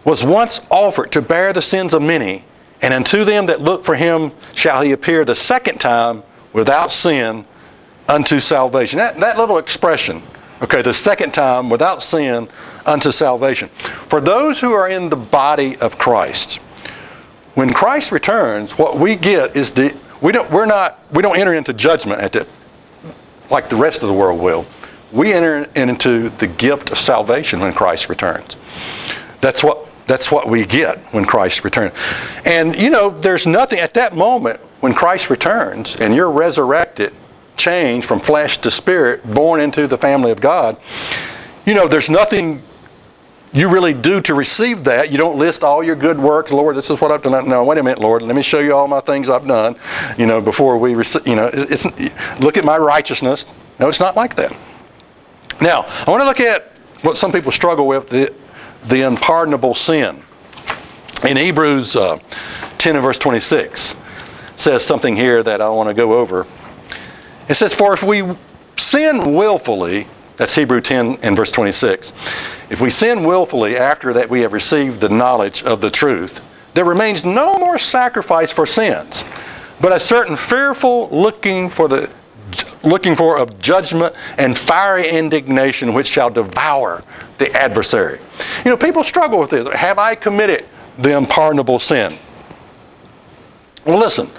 was 0.05 0.25
once 0.25 0.61
offered 0.71 1.13
to 1.13 1.23
bear 1.23 1.53
the 1.53 1.63
sins 1.63 1.95
of 1.95 2.03
many, 2.03 2.45
and 2.83 2.95
unto 2.95 3.25
them 3.25 3.47
that 3.47 3.61
look 3.61 3.85
for 3.85 3.95
him 3.95 4.33
shall 4.55 4.83
he 4.83 4.93
appear 4.93 5.25
the 5.25 5.35
second 5.35 5.79
time 5.79 6.23
without 6.53 6.91
sin 6.91 7.45
unto 8.09 8.41
salvation. 8.41 8.99
That, 8.99 9.19
that 9.21 9.39
little 9.39 9.59
expression, 9.59 10.23
okay, 10.63 10.83
the 10.83 10.95
second 10.95 11.33
time 11.33 11.71
without 11.71 12.03
sin 12.03 12.49
unto 12.87 13.11
salvation. 13.11 13.69
For 13.69 14.21
those 14.21 14.61
who 14.61 14.73
are 14.73 14.89
in 14.89 15.11
the 15.11 15.17
body 15.17 15.77
of 15.77 15.99
Christ, 15.99 16.57
when 17.55 17.73
Christ 17.73 18.13
returns, 18.13 18.79
what 18.79 18.99
we 18.99 19.17
get 19.17 19.57
is 19.57 19.73
the 19.73 19.97
we 20.21 20.33
don't 20.33 20.51
we're 20.51 20.67
not 20.67 21.01
we 21.13 21.23
don't 21.23 21.39
enter 21.39 21.55
into 21.55 21.73
judgment 21.73 22.21
at 22.21 22.33
the 22.33 22.47
like 23.51 23.69
the 23.69 23.77
rest 23.77 24.03
of 24.03 24.09
the 24.09 24.15
world 24.15 24.41
will. 24.41 24.65
We 25.13 25.33
enter 25.33 25.69
into 25.75 26.29
the 26.31 26.47
gift 26.47 26.91
of 26.93 26.99
salvation 26.99 27.59
when 27.61 27.73
Christ 27.75 28.09
returns. 28.09 28.57
That's 29.41 29.65
what 29.65 29.90
that's 30.11 30.33
what 30.33 30.49
we 30.49 30.67
get 30.67 30.99
when 31.13 31.25
Christ 31.25 31.63
returns. 31.65 31.95
And 32.45 32.81
you 32.81 32.91
know, 32.91 33.11
there's 33.11 33.47
nothing 33.47 33.79
at 33.79 33.95
that 33.95 34.17
moment 34.17 34.59
when 34.81 34.93
Christ 34.93 35.31
returns 35.31 35.95
and 35.95 36.15
you're 36.15 36.31
resurrected, 36.31 37.13
changed 37.57 38.07
from 38.07 38.19
flesh 38.19 38.59
to 38.59 38.71
spirit, 38.71 39.25
born 39.35 39.61
into 39.61 39.87
the 39.87 39.97
family 39.97 40.33
of 40.33 40.41
God. 40.41 40.77
You 41.65 41.75
know, 41.75 41.87
there's 41.87 42.11
nothing 42.11 42.63
you 43.53 43.71
really 43.71 43.95
do 43.95 44.21
to 44.23 44.35
receive 44.35 44.85
that. 44.85 45.11
You 45.11 45.19
don't 45.19 45.37
list 45.37 45.65
all 45.65 45.83
your 45.83 45.97
good 45.97 46.19
works. 46.19 46.53
Lord, 46.53 46.77
this 46.77 46.89
is 46.91 47.01
what 47.01 47.11
I've 47.11 47.23
done. 47.23 47.49
No, 47.49 47.65
wait 47.65 47.79
a 47.79 47.83
minute, 47.83 47.99
Lord. 48.01 48.23
Let 48.23 48.37
me 48.37 48.43
show 48.43 48.61
you 48.61 48.75
all 48.75 48.87
my 48.87 49.01
things 49.01 49.29
I've 49.29 49.47
done. 49.47 49.77
You 50.19 50.27
know, 50.27 50.41
before 50.41 50.79
we 50.79 50.95
receive. 50.95 51.27
You 51.27 51.37
know, 51.37 51.51
it's, 51.53 51.85
look 52.41 52.57
at 52.57 52.65
my 52.65 52.79
righteousness. 52.79 53.55
No, 53.79 53.89
it's 53.89 54.01
not 54.01 54.17
like 54.17 54.37
that. 54.37 54.57
Now, 55.61 55.85
I 56.07 56.11
want 56.11 56.21
to 56.21 56.27
look 56.27 56.41
at 56.41 56.73
what 57.03 57.17
some 57.17 57.33
people 57.33 57.51
struggle 57.51 57.87
with: 57.87 58.09
the 58.85 59.03
unpardonable 59.03 59.75
sin. 59.75 60.23
In 61.27 61.37
Hebrews 61.37 61.97
uh, 61.97 62.19
10 62.79 62.97
and 62.97 63.03
verse 63.03 63.19
26, 63.19 63.95
says 64.57 64.85
something 64.85 65.17
here 65.17 65.43
that 65.43 65.61
I 65.61 65.69
want 65.69 65.89
to 65.89 65.95
go 65.95 66.15
over. 66.15 66.47
It 67.49 67.55
says, 67.55 67.75
"For 67.75 67.93
if 67.93 68.03
we 68.03 68.37
sin 68.77 69.35
willfully." 69.35 70.07
That's 70.37 70.55
Hebrew 70.55 70.81
10 70.81 71.19
and 71.23 71.37
verse 71.37 71.51
26. 71.51 72.15
If 72.71 72.81
we 72.81 72.89
sin 72.89 73.25
willfully 73.25 73.77
after 73.77 74.15
that 74.15 74.31
we 74.31 74.41
have 74.41 74.55
received 74.55 75.01
the 75.01 75.11
knowledge 75.11 75.63
of 75.65 75.83
the 75.83 75.91
truth, 75.91 76.41
there 76.73 76.87
remains 76.87 77.27
no 77.27 77.59
more 77.59 77.79
sacrifice 77.79 78.51
for 78.51 78.65
sins, 78.65 79.23
but 79.83 79.93
a 79.93 80.01
certain 80.01 80.37
fearful 80.37 81.11
looking 81.11 81.69
for 81.69 81.89
the 81.89 82.09
looking 82.83 83.15
for 83.15 83.39
of 83.39 83.61
judgment 83.61 84.15
and 84.39 84.57
fiery 84.57 85.09
indignation 85.09 85.93
which 85.93 86.07
shall 86.07 86.31
devour 86.31 87.05
the 87.41 87.53
adversary. 87.53 88.21
You 88.65 88.71
know, 88.71 88.77
people 88.77 89.03
struggle 89.03 89.41
with 89.41 89.51
this. 89.51 89.69
Have 89.75 89.99
I 89.99 90.15
committed 90.15 90.67
the 90.99 91.17
unpardonable 91.19 91.81
sin? 91.81 92.13
Well, 93.85 93.99
listen. 93.99 94.31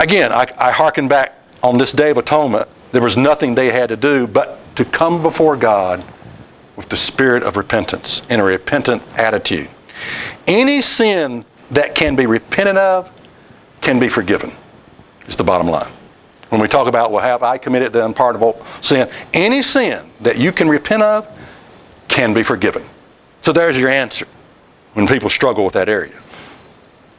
Again, 0.00 0.32
I, 0.32 0.46
I 0.58 0.72
hearken 0.72 1.06
back 1.06 1.36
on 1.62 1.78
this 1.78 1.92
day 1.92 2.10
of 2.10 2.16
atonement 2.16 2.68
there 2.90 3.02
was 3.02 3.16
nothing 3.16 3.54
they 3.54 3.70
had 3.70 3.90
to 3.90 3.96
do 3.96 4.26
but 4.26 4.58
to 4.76 4.84
come 4.84 5.22
before 5.22 5.56
God 5.56 6.02
with 6.76 6.88
the 6.88 6.96
spirit 6.96 7.42
of 7.42 7.56
repentance 7.56 8.22
in 8.30 8.40
a 8.40 8.44
repentant 8.44 9.02
attitude. 9.16 9.68
Any 10.46 10.80
sin 10.80 11.44
that 11.70 11.94
can 11.94 12.16
be 12.16 12.26
repented 12.26 12.76
of 12.76 13.10
can 13.80 14.00
be 14.00 14.08
forgiven, 14.08 14.52
is 15.26 15.36
the 15.36 15.44
bottom 15.44 15.66
line. 15.66 15.90
When 16.48 16.60
we 16.60 16.68
talk 16.68 16.88
about, 16.88 17.12
well, 17.12 17.22
have 17.22 17.42
I 17.42 17.58
committed 17.58 17.92
the 17.92 18.04
unpardonable 18.04 18.64
sin? 18.80 19.10
Any 19.34 19.62
sin 19.62 20.10
that 20.20 20.38
you 20.38 20.50
can 20.52 20.68
repent 20.68 21.02
of 21.02 21.28
can 22.08 22.32
be 22.32 22.42
forgiven. 22.42 22.82
So 23.42 23.52
there's 23.52 23.78
your 23.78 23.90
answer 23.90 24.26
when 24.94 25.06
people 25.06 25.28
struggle 25.30 25.64
with 25.64 25.74
that 25.74 25.88
area. 25.88 26.18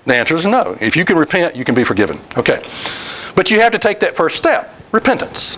The 0.06 0.16
answer 0.16 0.36
is 0.36 0.46
no. 0.46 0.76
If 0.82 0.96
you 0.98 1.06
can 1.06 1.18
repent, 1.18 1.56
you 1.56 1.64
can 1.64 1.76
be 1.76 1.84
forgiven. 1.84 2.20
Okay. 2.38 2.64
But 3.36 3.52
you 3.52 3.60
have 3.60 3.72
to 3.74 3.80
take 3.80 4.00
that 4.00 4.16
first 4.16 4.38
step 4.38 4.76
repentance. 4.92 5.58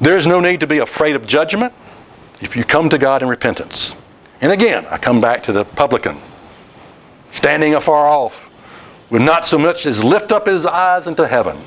There 0.00 0.16
is 0.16 0.26
no 0.26 0.40
need 0.40 0.60
to 0.60 0.66
be 0.66 0.78
afraid 0.78 1.14
of 1.16 1.26
judgment 1.26 1.74
if 2.40 2.56
you 2.56 2.64
come 2.64 2.88
to 2.88 2.98
God 2.98 3.22
in 3.22 3.28
repentance. 3.28 3.96
And 4.40 4.50
again, 4.50 4.86
I 4.90 4.98
come 4.98 5.20
back 5.20 5.42
to 5.44 5.52
the 5.52 5.64
publican, 5.64 6.18
standing 7.30 7.74
afar 7.74 8.08
off, 8.08 8.50
would 9.10 9.22
not 9.22 9.44
so 9.44 9.58
much 9.58 9.86
as 9.86 10.02
lift 10.02 10.32
up 10.32 10.46
his 10.46 10.66
eyes 10.66 11.06
into 11.06 11.26
heaven, 11.26 11.58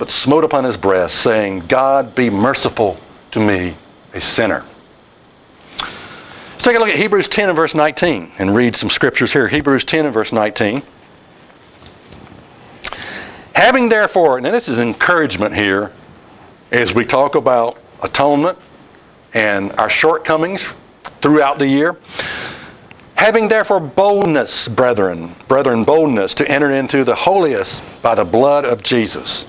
but 0.00 0.10
smote 0.10 0.44
upon 0.44 0.64
his 0.64 0.78
breast, 0.78 1.16
saying, 1.16 1.58
God 1.68 2.14
be 2.14 2.30
merciful 2.30 2.98
to 3.32 3.38
me, 3.38 3.76
a 4.14 4.20
sinner. 4.20 4.64
Let's 6.52 6.64
take 6.64 6.74
a 6.74 6.78
look 6.78 6.88
at 6.88 6.96
Hebrews 6.96 7.28
10 7.28 7.50
and 7.50 7.56
verse 7.56 7.74
19 7.74 8.32
and 8.38 8.56
read 8.56 8.74
some 8.74 8.88
scriptures 8.88 9.30
here. 9.30 9.46
Hebrews 9.46 9.84
10 9.84 10.06
and 10.06 10.14
verse 10.14 10.32
19. 10.32 10.82
Having 13.54 13.90
therefore, 13.90 14.38
and 14.38 14.46
this 14.46 14.70
is 14.70 14.78
encouragement 14.78 15.54
here 15.54 15.92
as 16.70 16.94
we 16.94 17.04
talk 17.04 17.34
about 17.34 17.76
atonement 18.02 18.56
and 19.34 19.70
our 19.72 19.90
shortcomings 19.90 20.66
throughout 21.20 21.58
the 21.58 21.68
year. 21.68 21.98
Having 23.16 23.48
therefore 23.48 23.80
boldness, 23.80 24.66
brethren, 24.66 25.34
brethren, 25.46 25.84
boldness 25.84 26.32
to 26.36 26.50
enter 26.50 26.70
into 26.70 27.04
the 27.04 27.14
holiest 27.14 27.82
by 28.00 28.14
the 28.14 28.24
blood 28.24 28.64
of 28.64 28.82
Jesus, 28.82 29.44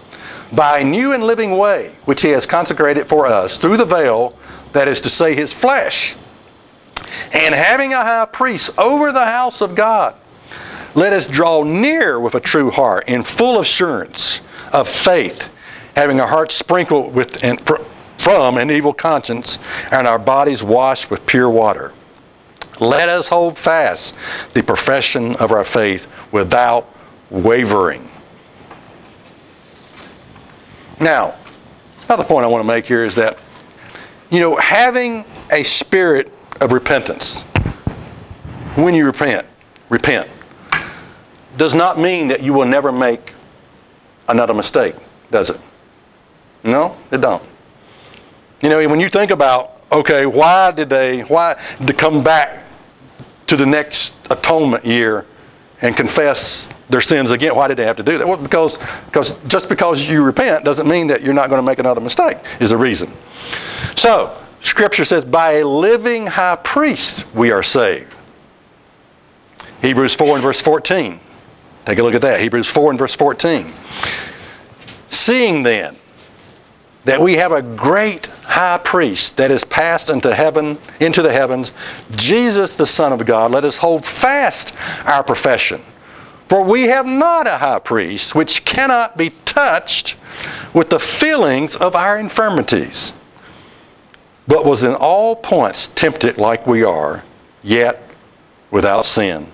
by 0.52 0.80
a 0.80 0.84
new 0.84 1.14
and 1.14 1.24
living 1.24 1.58
way 1.58 1.96
which 2.06 2.22
he 2.22 2.30
has 2.30 2.46
consecrated 2.46 3.08
for 3.08 3.26
us 3.26 3.58
through 3.58 3.78
the 3.78 3.86
veil, 3.86 4.38
that 4.74 4.88
is 4.88 5.02
to 5.02 5.10
say, 5.10 5.36
his 5.36 5.54
flesh. 5.54 6.16
And 7.34 7.56
having 7.56 7.94
a 7.94 8.02
high 8.02 8.26
priest 8.26 8.78
over 8.78 9.12
the 9.12 9.26
house 9.26 9.62
of 9.62 9.76
God, 9.76 10.16
let 10.94 11.14
us 11.14 11.28
draw 11.28 11.64
near 11.64 12.20
with 12.20 12.36
a 12.36 12.40
true 12.40 12.70
heart 12.70 13.08
in 13.08 13.24
full 13.24 13.62
assurance 13.62 14.42
of 14.74 14.88
faith, 14.88 15.50
having 15.96 16.20
our 16.20 16.28
hearts 16.28 16.56
sprinkled 16.56 17.14
with 17.14 17.44
and 17.44 17.60
from 18.18 18.58
an 18.58 18.70
evil 18.70 18.94
conscience 18.94 19.58
and 19.92 20.06
our 20.06 20.20
bodies 20.20 20.64
washed 20.64 21.10
with 21.10 21.26
pure 21.26 21.50
water. 21.50 21.94
Let 22.80 23.10
us 23.10 23.28
hold 23.28 23.58
fast 23.58 24.16
the 24.54 24.62
profession 24.62 25.36
of 25.38 25.52
our 25.52 25.64
faith 25.64 26.08
without 26.32 26.88
wavering. 27.30 28.11
Now, 31.02 31.34
another 32.06 32.24
point 32.24 32.46
I 32.46 32.48
want 32.48 32.64
to 32.64 32.68
make 32.68 32.86
here 32.86 33.04
is 33.04 33.16
that, 33.16 33.40
you 34.30 34.40
know, 34.40 34.56
having 34.58 35.26
a 35.52 35.64
spirit 35.64 36.32
of 36.62 36.72
repentance, 36.72 37.42
when 38.76 38.94
you 38.94 39.08
repent, 39.08 39.48
repent 39.90 40.30
does 41.58 41.74
not 41.74 42.00
mean 42.00 42.28
that 42.28 42.44
you 42.44 42.54
will 42.54 42.68
never 42.68 42.92
make 42.92 43.34
another 44.30 44.54
mistake, 44.54 44.96
does 45.32 45.50
it? 45.50 45.60
No, 46.64 46.96
it 47.12 47.20
don't. 47.20 47.44
You 48.62 48.70
know, 48.70 48.88
when 48.88 49.00
you 49.00 49.10
think 49.10 49.32
about, 49.32 49.82
okay, 49.92 50.28
why 50.28 50.70
did 50.70 50.88
they, 50.88 51.22
why 51.22 51.60
to 51.86 51.94
come 51.94 52.24
back 52.24 52.64
to 53.48 53.56
the 53.56 53.66
next 53.66 54.14
atonement 54.30 54.86
year 54.86 55.26
and 55.82 55.98
confess 55.98 56.70
their 56.92 57.02
sins 57.02 57.32
again? 57.32 57.56
Why 57.56 57.68
did 57.68 57.78
they 57.78 57.86
have 57.86 57.98
to 57.98 58.04
do 58.04 58.18
that? 58.18 58.28
Well, 58.28 58.38
because, 58.38 58.78
because 59.06 59.36
just 59.48 59.70
because 59.70 60.08
you 60.08 60.24
repent 60.24 60.66
doesn't 60.66 60.88
mean 60.88 61.08
that 61.08 61.22
you're 61.22 61.34
not 61.34 61.50
going 61.50 61.62
to 61.62 61.66
make 61.66 61.80
another 61.80 62.02
mistake, 62.02 62.38
is 62.60 62.70
the 62.72 62.78
reason. 62.78 63.12
So, 63.96 64.38
Scripture 64.62 65.06
says, 65.06 65.26
by 65.26 65.54
a 65.54 65.68
living 65.68 66.28
high 66.28 66.58
priest 66.58 67.26
we 67.34 67.52
are 67.52 67.64
saved. 67.64 68.14
Hebrews 69.82 70.14
4 70.14 70.36
and 70.36 70.44
verse 70.44 70.62
14. 70.62 71.20
Take 71.86 71.98
a 71.98 72.04
look 72.04 72.14
at 72.14 72.22
that. 72.22 72.40
Hebrews 72.40 72.68
4 72.68 72.92
and 72.92 73.00
verse 73.00 73.16
14. 73.16 73.74
Seeing 75.08 75.64
then 75.64 75.96
that 77.06 77.20
we 77.20 77.34
have 77.34 77.52
a 77.52 77.62
great 77.62 78.28
high 78.44 78.78
priest 78.78 79.38
that 79.38 79.50
is 79.50 79.64
passed 79.64 80.10
into 80.10 80.36
heaven, 80.36 80.78
into 81.00 81.24
the 81.24 81.32
heavens, 81.32 81.72
Jesus 82.16 82.78
the 82.78 82.86
Son 82.86 83.12
of 83.12 83.26
God, 83.26 83.52
let 83.52 83.66
us 83.66 83.80
hold 83.80 84.06
fast 84.06 84.76
our 85.06 85.24
profession. 85.24 85.82
For 86.52 86.62
we 86.62 86.82
have 86.88 87.06
not 87.06 87.48
a 87.48 87.60
high 87.60 87.80
priest 87.80 88.36
which 88.36 88.66
cannot 88.66 89.16
be 89.16 89.30
touched 89.46 90.18
with 90.74 90.90
the 90.90 91.00
feelings 91.00 91.78
of 91.78 91.96
our 91.96 92.20
infirmities, 92.20 93.14
but 94.50 94.66
was 94.66 94.84
in 94.84 94.94
all 94.94 95.34
points 95.34 95.88
tempted 95.88 96.38
like 96.38 96.68
we 96.68 96.84
are, 96.84 97.24
yet 97.64 98.04
without 98.70 99.06
sin. 99.06 99.50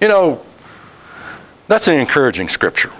You 0.00 0.08
know, 0.08 0.42
that's 1.68 1.88
an 1.88 2.00
encouraging 2.00 2.48
scripture. 2.48 2.92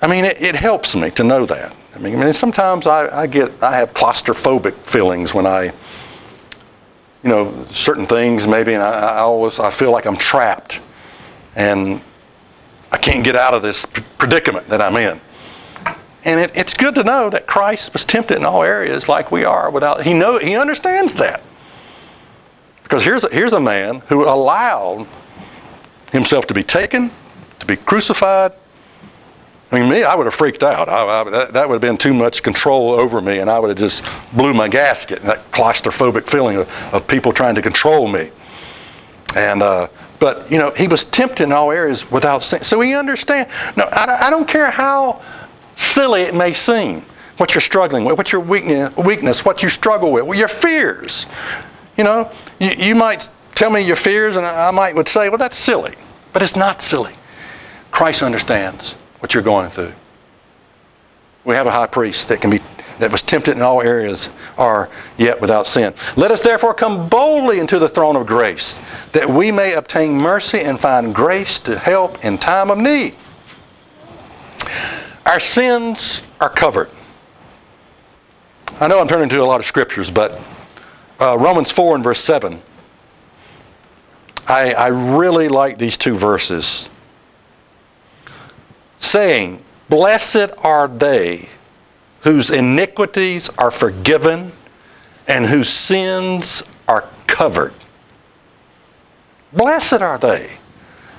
I 0.00 0.06
mean, 0.06 0.24
it, 0.24 0.40
it 0.40 0.54
helps 0.56 0.96
me 0.96 1.10
to 1.10 1.22
know 1.22 1.44
that. 1.44 1.76
I 1.94 1.98
mean, 1.98 2.18
I 2.18 2.24
mean 2.24 2.32
sometimes 2.32 2.86
I, 2.86 3.24
I 3.24 3.26
get, 3.26 3.62
I 3.62 3.76
have 3.76 3.92
claustrophobic 3.92 4.72
feelings 4.86 5.34
when 5.34 5.44
I, 5.44 5.64
you 5.64 5.72
know, 7.24 7.66
certain 7.66 8.06
things 8.06 8.46
maybe, 8.46 8.72
and 8.72 8.82
I, 8.82 9.00
I 9.00 9.18
always, 9.18 9.58
I 9.58 9.70
feel 9.70 9.90
like 9.92 10.06
I'm 10.06 10.16
trapped 10.16 10.80
and 11.60 12.00
I 12.90 12.96
can't 12.96 13.22
get 13.22 13.36
out 13.36 13.52
of 13.52 13.60
this 13.60 13.84
predicament 13.84 14.66
that 14.68 14.80
I'm 14.80 14.96
in. 14.96 15.20
And 16.24 16.40
it, 16.40 16.56
it's 16.56 16.72
good 16.72 16.94
to 16.94 17.04
know 17.04 17.28
that 17.28 17.46
Christ 17.46 17.92
was 17.92 18.04
tempted 18.04 18.38
in 18.38 18.46
all 18.46 18.62
areas 18.62 19.08
like 19.08 19.30
we 19.30 19.44
are 19.44 19.70
without, 19.70 20.02
he 20.02 20.14
know, 20.14 20.38
he 20.38 20.56
understands 20.56 21.14
that. 21.14 21.42
Because 22.82 23.04
here's 23.04 23.24
a, 23.24 23.28
here's 23.28 23.52
a 23.52 23.60
man 23.60 24.00
who 24.08 24.24
allowed 24.26 25.06
himself 26.12 26.46
to 26.46 26.54
be 26.54 26.62
taken, 26.62 27.10
to 27.58 27.66
be 27.66 27.76
crucified. 27.76 28.52
I 29.70 29.78
mean, 29.78 29.90
me, 29.90 30.02
I 30.02 30.14
would 30.14 30.26
have 30.26 30.34
freaked 30.34 30.62
out. 30.62 30.88
I, 30.88 31.20
I, 31.20 31.50
that, 31.50 31.68
would 31.68 31.74
have 31.74 31.80
been 31.82 31.98
too 31.98 32.14
much 32.14 32.42
control 32.42 32.90
over 32.90 33.20
me, 33.20 33.38
and 33.38 33.50
I 33.50 33.58
would 33.58 33.68
have 33.68 33.78
just 33.78 34.02
blew 34.32 34.54
my 34.54 34.66
gasket. 34.66 35.22
That 35.22 35.52
claustrophobic 35.52 36.26
feeling 36.26 36.56
of, 36.56 36.94
of 36.94 37.06
people 37.06 37.32
trying 37.32 37.54
to 37.54 37.62
control 37.62 38.08
me. 38.08 38.30
And 39.36 39.62
uh, 39.62 39.86
but 40.20 40.52
you 40.52 40.58
know, 40.58 40.70
he 40.70 40.86
was 40.86 41.04
tempted 41.04 41.44
in 41.44 41.52
all 41.52 41.72
areas 41.72 42.08
without 42.10 42.44
sin. 42.44 42.62
So 42.62 42.80
he 42.80 42.94
understand. 42.94 43.50
No, 43.76 43.84
I, 43.90 44.26
I 44.26 44.30
don't 44.30 44.46
care 44.46 44.70
how 44.70 45.20
silly 45.76 46.22
it 46.22 46.34
may 46.34 46.52
seem. 46.52 47.04
What 47.38 47.54
you're 47.54 47.62
struggling 47.62 48.04
with, 48.04 48.18
what 48.18 48.32
your 48.32 48.42
weakness, 48.42 48.94
weakness, 48.98 49.44
what 49.46 49.62
you 49.62 49.70
struggle 49.70 50.12
with, 50.12 50.38
your 50.38 50.46
fears. 50.46 51.24
You 51.96 52.04
know, 52.04 52.30
you, 52.58 52.70
you 52.76 52.94
might 52.94 53.30
tell 53.54 53.70
me 53.70 53.80
your 53.80 53.96
fears, 53.96 54.36
and 54.36 54.44
I 54.44 54.70
might 54.70 54.94
would 54.94 55.08
say, 55.08 55.30
well, 55.30 55.38
that's 55.38 55.56
silly. 55.56 55.94
But 56.34 56.42
it's 56.42 56.54
not 56.54 56.82
silly. 56.82 57.14
Christ 57.90 58.22
understands 58.22 58.92
what 59.20 59.32
you're 59.32 59.42
going 59.42 59.70
through. 59.70 59.92
We 61.44 61.54
have 61.54 61.66
a 61.66 61.70
high 61.70 61.86
priest 61.86 62.28
that 62.28 62.42
can 62.42 62.50
be 62.50 62.60
that 63.00 63.10
was 63.10 63.22
tempted 63.22 63.56
in 63.56 63.62
all 63.62 63.82
areas, 63.82 64.28
are 64.56 64.88
yet 65.18 65.40
without 65.40 65.66
sin. 65.66 65.94
Let 66.16 66.30
us 66.30 66.42
therefore 66.42 66.74
come 66.74 67.08
boldly 67.08 67.58
into 67.58 67.78
the 67.78 67.88
throne 67.88 68.16
of 68.16 68.26
grace, 68.26 68.80
that 69.12 69.28
we 69.28 69.50
may 69.50 69.74
obtain 69.74 70.12
mercy 70.12 70.60
and 70.60 70.78
find 70.78 71.14
grace 71.14 71.58
to 71.60 71.78
help 71.78 72.24
in 72.24 72.38
time 72.38 72.70
of 72.70 72.78
need. 72.78 73.14
Our 75.26 75.40
sins 75.40 76.22
are 76.40 76.50
covered. 76.50 76.90
I 78.80 78.88
know 78.88 79.00
I'm 79.00 79.08
turning 79.08 79.28
to 79.28 79.42
a 79.42 79.44
lot 79.44 79.60
of 79.60 79.66
scriptures, 79.66 80.10
but 80.10 80.40
uh, 81.20 81.36
Romans 81.38 81.70
4 81.70 81.96
and 81.96 82.04
verse 82.04 82.20
7, 82.20 82.60
I, 84.48 84.72
I 84.72 84.86
really 84.88 85.48
like 85.48 85.78
these 85.78 85.96
two 85.96 86.16
verses. 86.16 86.88
Saying, 88.98 89.62
Blessed 89.88 90.50
are 90.58 90.88
they 90.88 91.48
whose 92.22 92.50
iniquities 92.50 93.48
are 93.58 93.70
forgiven 93.70 94.52
and 95.26 95.46
whose 95.46 95.68
sins 95.68 96.62
are 96.88 97.08
covered. 97.26 97.74
Blessed 99.52 100.02
are 100.02 100.18
they 100.18 100.58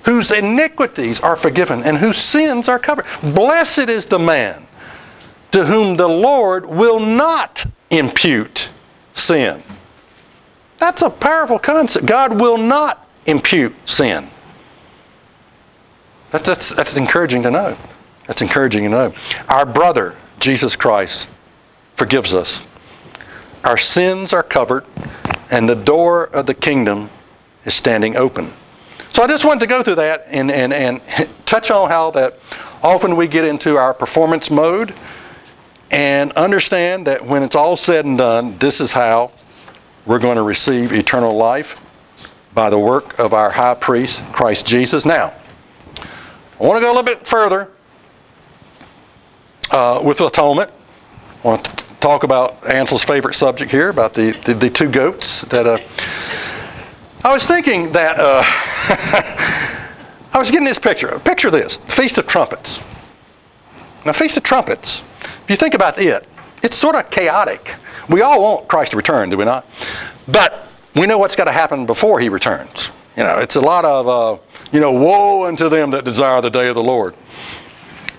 whose 0.05 0.31
iniquities 0.31 1.19
are 1.19 1.35
forgiven 1.35 1.83
and 1.83 1.97
whose 1.97 2.17
sins 2.17 2.67
are 2.67 2.79
covered. 2.79 3.05
Blessed 3.21 3.89
is 3.89 4.05
the 4.07 4.19
man 4.19 4.67
to 5.51 5.65
whom 5.65 5.97
the 5.97 6.07
Lord 6.07 6.65
will 6.65 6.99
not 6.99 7.65
impute 7.89 8.69
sin. 9.13 9.61
That's 10.77 11.01
a 11.01 11.09
powerful 11.09 11.59
concept. 11.59 12.05
God 12.05 12.39
will 12.39 12.57
not 12.57 13.07
impute 13.25 13.75
sin. 13.87 14.27
That's, 16.31 16.47
that's, 16.47 16.73
that's 16.73 16.95
encouraging 16.95 17.43
to 17.43 17.51
know. 17.51 17.77
That's 18.25 18.41
encouraging 18.41 18.83
to 18.83 18.89
know. 18.89 19.13
Our 19.49 19.65
brother, 19.65 20.17
Jesus 20.41 20.75
Christ, 20.75 21.29
forgives 21.93 22.33
us. 22.33 22.63
Our 23.63 23.77
sins 23.77 24.33
are 24.33 24.41
covered, 24.41 24.85
and 25.51 25.69
the 25.69 25.75
door 25.75 26.25
of 26.29 26.47
the 26.47 26.55
kingdom 26.55 27.11
is 27.63 27.75
standing 27.75 28.17
open. 28.17 28.51
So 29.11 29.21
I 29.21 29.27
just 29.27 29.45
wanted 29.45 29.59
to 29.59 29.67
go 29.67 29.83
through 29.83 29.95
that 29.95 30.25
and, 30.29 30.49
and, 30.49 30.73
and 30.73 30.99
touch 31.45 31.69
on 31.69 31.89
how 31.89 32.09
that 32.11 32.39
often 32.81 33.15
we 33.15 33.27
get 33.27 33.45
into 33.45 33.77
our 33.77 33.93
performance 33.93 34.49
mode 34.49 34.95
and 35.91 36.31
understand 36.31 37.05
that 37.05 37.23
when 37.23 37.43
it's 37.43 37.55
all 37.55 37.77
said 37.77 38.05
and 38.05 38.17
done, 38.17 38.57
this 38.57 38.81
is 38.81 38.91
how 38.91 39.31
we're 40.07 40.17
going 40.17 40.37
to 40.37 40.43
receive 40.43 40.91
eternal 40.91 41.35
life 41.35 41.85
by 42.55 42.71
the 42.71 42.79
work 42.79 43.19
of 43.19 43.33
our 43.33 43.51
high 43.51 43.75
priest, 43.75 44.23
Christ 44.33 44.65
Jesus. 44.65 45.05
Now, 45.05 45.35
I 46.59 46.63
want 46.63 46.77
to 46.77 46.81
go 46.81 46.87
a 46.87 46.95
little 46.95 47.03
bit 47.03 47.27
further 47.27 47.69
uh, 49.71 50.01
with 50.03 50.21
atonement. 50.21 50.69
I 51.43 51.47
want 51.47 51.65
to 51.65 51.85
talk 51.99 52.23
about 52.23 52.65
Ansel's 52.69 53.03
favorite 53.03 53.33
subject 53.33 53.71
here, 53.71 53.89
about 53.89 54.13
the, 54.13 54.31
the, 54.45 54.53
the 54.53 54.69
two 54.69 54.89
goats 54.89 55.41
that. 55.43 55.65
Uh, 55.65 55.79
I 57.23 57.31
was 57.31 57.45
thinking 57.45 57.91
that 57.91 58.15
uh, 58.19 58.41
I 60.33 60.39
was 60.39 60.49
getting 60.49 60.65
this 60.65 60.79
picture. 60.79 61.19
Picture 61.19 61.51
this: 61.51 61.77
Feast 61.77 62.17
of 62.17 62.27
Trumpets. 62.27 62.83
Now, 64.05 64.13
Feast 64.13 64.37
of 64.37 64.43
Trumpets. 64.43 65.03
If 65.43 65.49
you 65.49 65.55
think 65.55 65.73
about 65.73 65.99
it, 65.99 66.27
it's 66.63 66.75
sort 66.75 66.95
of 66.95 67.09
chaotic. 67.11 67.75
We 68.09 68.21
all 68.21 68.41
want 68.41 68.67
Christ 68.67 68.91
to 68.91 68.97
return, 68.97 69.29
do 69.29 69.37
we 69.37 69.45
not? 69.45 69.65
But 70.27 70.67
we 70.95 71.05
know 71.05 71.17
what's 71.17 71.35
got 71.35 71.45
to 71.45 71.51
happen 71.51 71.85
before 71.85 72.19
He 72.19 72.29
returns. 72.29 72.91
You 73.15 73.23
know, 73.23 73.39
it's 73.39 73.55
a 73.55 73.61
lot 73.61 73.85
of 73.85 74.07
uh, 74.07 74.41
you 74.71 74.79
know, 74.79 74.91
woe 74.91 75.45
unto 75.45 75.69
them 75.69 75.91
that 75.91 76.05
desire 76.05 76.41
the 76.41 76.49
day 76.49 76.67
of 76.67 76.75
the 76.75 76.83
Lord. 76.83 77.15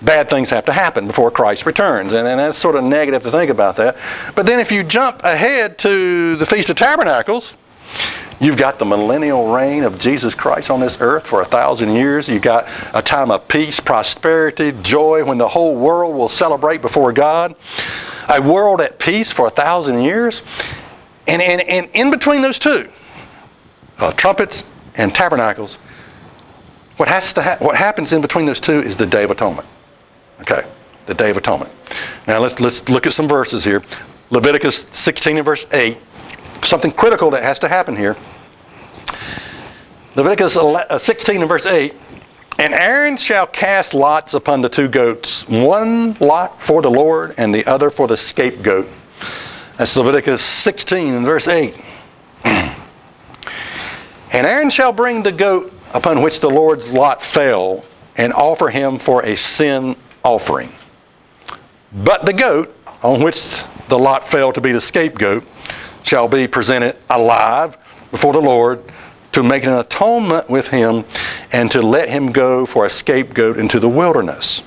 Bad 0.03 0.29
things 0.29 0.49
have 0.49 0.65
to 0.65 0.73
happen 0.73 1.07
before 1.07 1.31
Christ 1.31 1.65
returns, 1.65 2.11
and, 2.11 2.27
and 2.27 2.39
that's 2.39 2.57
sort 2.57 2.75
of 2.75 2.83
negative 2.83 3.23
to 3.23 3.31
think 3.31 3.49
about 3.49 3.77
that. 3.77 3.97
But 4.35 4.45
then 4.45 4.59
if 4.59 4.71
you 4.71 4.83
jump 4.83 5.21
ahead 5.23 5.77
to 5.79 6.35
the 6.35 6.45
Feast 6.45 6.69
of 6.69 6.75
Tabernacles, 6.75 7.55
You've 8.43 8.57
got 8.57 8.77
the 8.77 8.83
millennial 8.83 9.53
reign 9.53 9.83
of 9.83 9.97
Jesus 9.97 10.35
Christ 10.35 10.69
on 10.69 10.81
this 10.81 10.97
earth 10.99 11.25
for 11.25 11.41
a 11.41 11.45
thousand 11.45 11.95
years. 11.95 12.27
You've 12.27 12.41
got 12.41 12.67
a 12.93 13.01
time 13.01 13.31
of 13.31 13.47
peace, 13.47 13.79
prosperity, 13.79 14.73
joy 14.81 15.23
when 15.23 15.37
the 15.37 15.47
whole 15.47 15.75
world 15.77 16.13
will 16.15 16.27
celebrate 16.27 16.81
before 16.81 17.13
God. 17.13 17.55
A 18.27 18.41
world 18.41 18.81
at 18.81 18.99
peace 18.99 19.31
for 19.31 19.47
a 19.47 19.49
thousand 19.49 20.01
years. 20.01 20.41
And, 21.25 21.41
and, 21.41 21.61
and 21.61 21.89
in 21.93 22.11
between 22.11 22.41
those 22.41 22.59
two, 22.59 22.89
uh, 23.99 24.11
trumpets 24.11 24.65
and 24.95 25.15
tabernacles, 25.15 25.75
what, 26.97 27.07
has 27.07 27.31
to 27.35 27.43
ha- 27.43 27.57
what 27.59 27.77
happens 27.77 28.11
in 28.11 28.21
between 28.21 28.45
those 28.45 28.59
two 28.59 28.79
is 28.79 28.97
the 28.97 29.05
Day 29.05 29.23
of 29.23 29.31
Atonement. 29.31 29.67
Okay, 30.43 30.67
the 31.05 31.13
Day 31.13 31.31
of 31.31 31.37
Atonement. 31.37 31.71
Now 32.27 32.39
let's, 32.39 32.59
let's 32.59 32.87
look 32.89 33.07
at 33.07 33.13
some 33.13 33.29
verses 33.29 33.63
here. 33.63 33.81
Leviticus 34.29 34.87
16 34.91 35.37
and 35.37 35.45
verse 35.45 35.65
8 35.71 35.97
something 36.65 36.91
critical 36.91 37.29
that 37.31 37.43
has 37.43 37.59
to 37.59 37.67
happen 37.67 37.95
here. 37.95 38.15
Leviticus 40.15 40.57
uh, 40.57 40.97
16 40.97 41.41
and 41.41 41.49
verse 41.49 41.65
8 41.65 41.93
And 42.59 42.73
Aaron 42.73 43.17
shall 43.17 43.47
cast 43.47 43.93
lots 43.93 44.33
upon 44.33 44.61
the 44.61 44.69
two 44.69 44.87
goats, 44.87 45.47
one 45.47 46.13
lot 46.15 46.61
for 46.61 46.81
the 46.81 46.91
Lord 46.91 47.35
and 47.37 47.53
the 47.53 47.65
other 47.65 47.89
for 47.89 48.07
the 48.07 48.17
scapegoat. 48.17 48.87
That's 49.77 49.95
Leviticus 49.97 50.41
16 50.41 51.13
and 51.13 51.25
verse 51.25 51.47
8. 51.47 51.81
and 52.43 52.75
Aaron 54.33 54.69
shall 54.69 54.93
bring 54.93 55.23
the 55.23 55.31
goat 55.31 55.73
upon 55.93 56.21
which 56.21 56.39
the 56.39 56.49
Lord's 56.49 56.91
lot 56.91 57.23
fell 57.23 57.85
and 58.17 58.31
offer 58.33 58.69
him 58.69 58.99
for 58.99 59.23
a 59.25 59.35
sin 59.35 59.95
offering. 60.23 60.71
But 61.93 62.25
the 62.25 62.33
goat 62.33 62.75
on 63.03 63.21
which 63.21 63.63
the 63.89 63.97
lot 63.99 64.27
fell 64.27 64.51
to 64.53 64.61
be 64.61 64.71
the 64.71 64.81
scapegoat 64.81 65.45
shall 66.03 66.27
be 66.27 66.47
presented 66.47 66.97
alive 67.09 67.77
before 68.11 68.33
the 68.33 68.41
Lord 68.41 68.83
to 69.33 69.43
make 69.43 69.63
an 69.63 69.73
atonement 69.73 70.49
with 70.49 70.67
him 70.67 71.03
and 71.51 71.69
to 71.71 71.81
let 71.81 72.09
him 72.09 72.31
go 72.31 72.65
for 72.65 72.85
a 72.85 72.89
scapegoat 72.89 73.57
into 73.57 73.79
the 73.79 73.89
wilderness. 73.89 74.63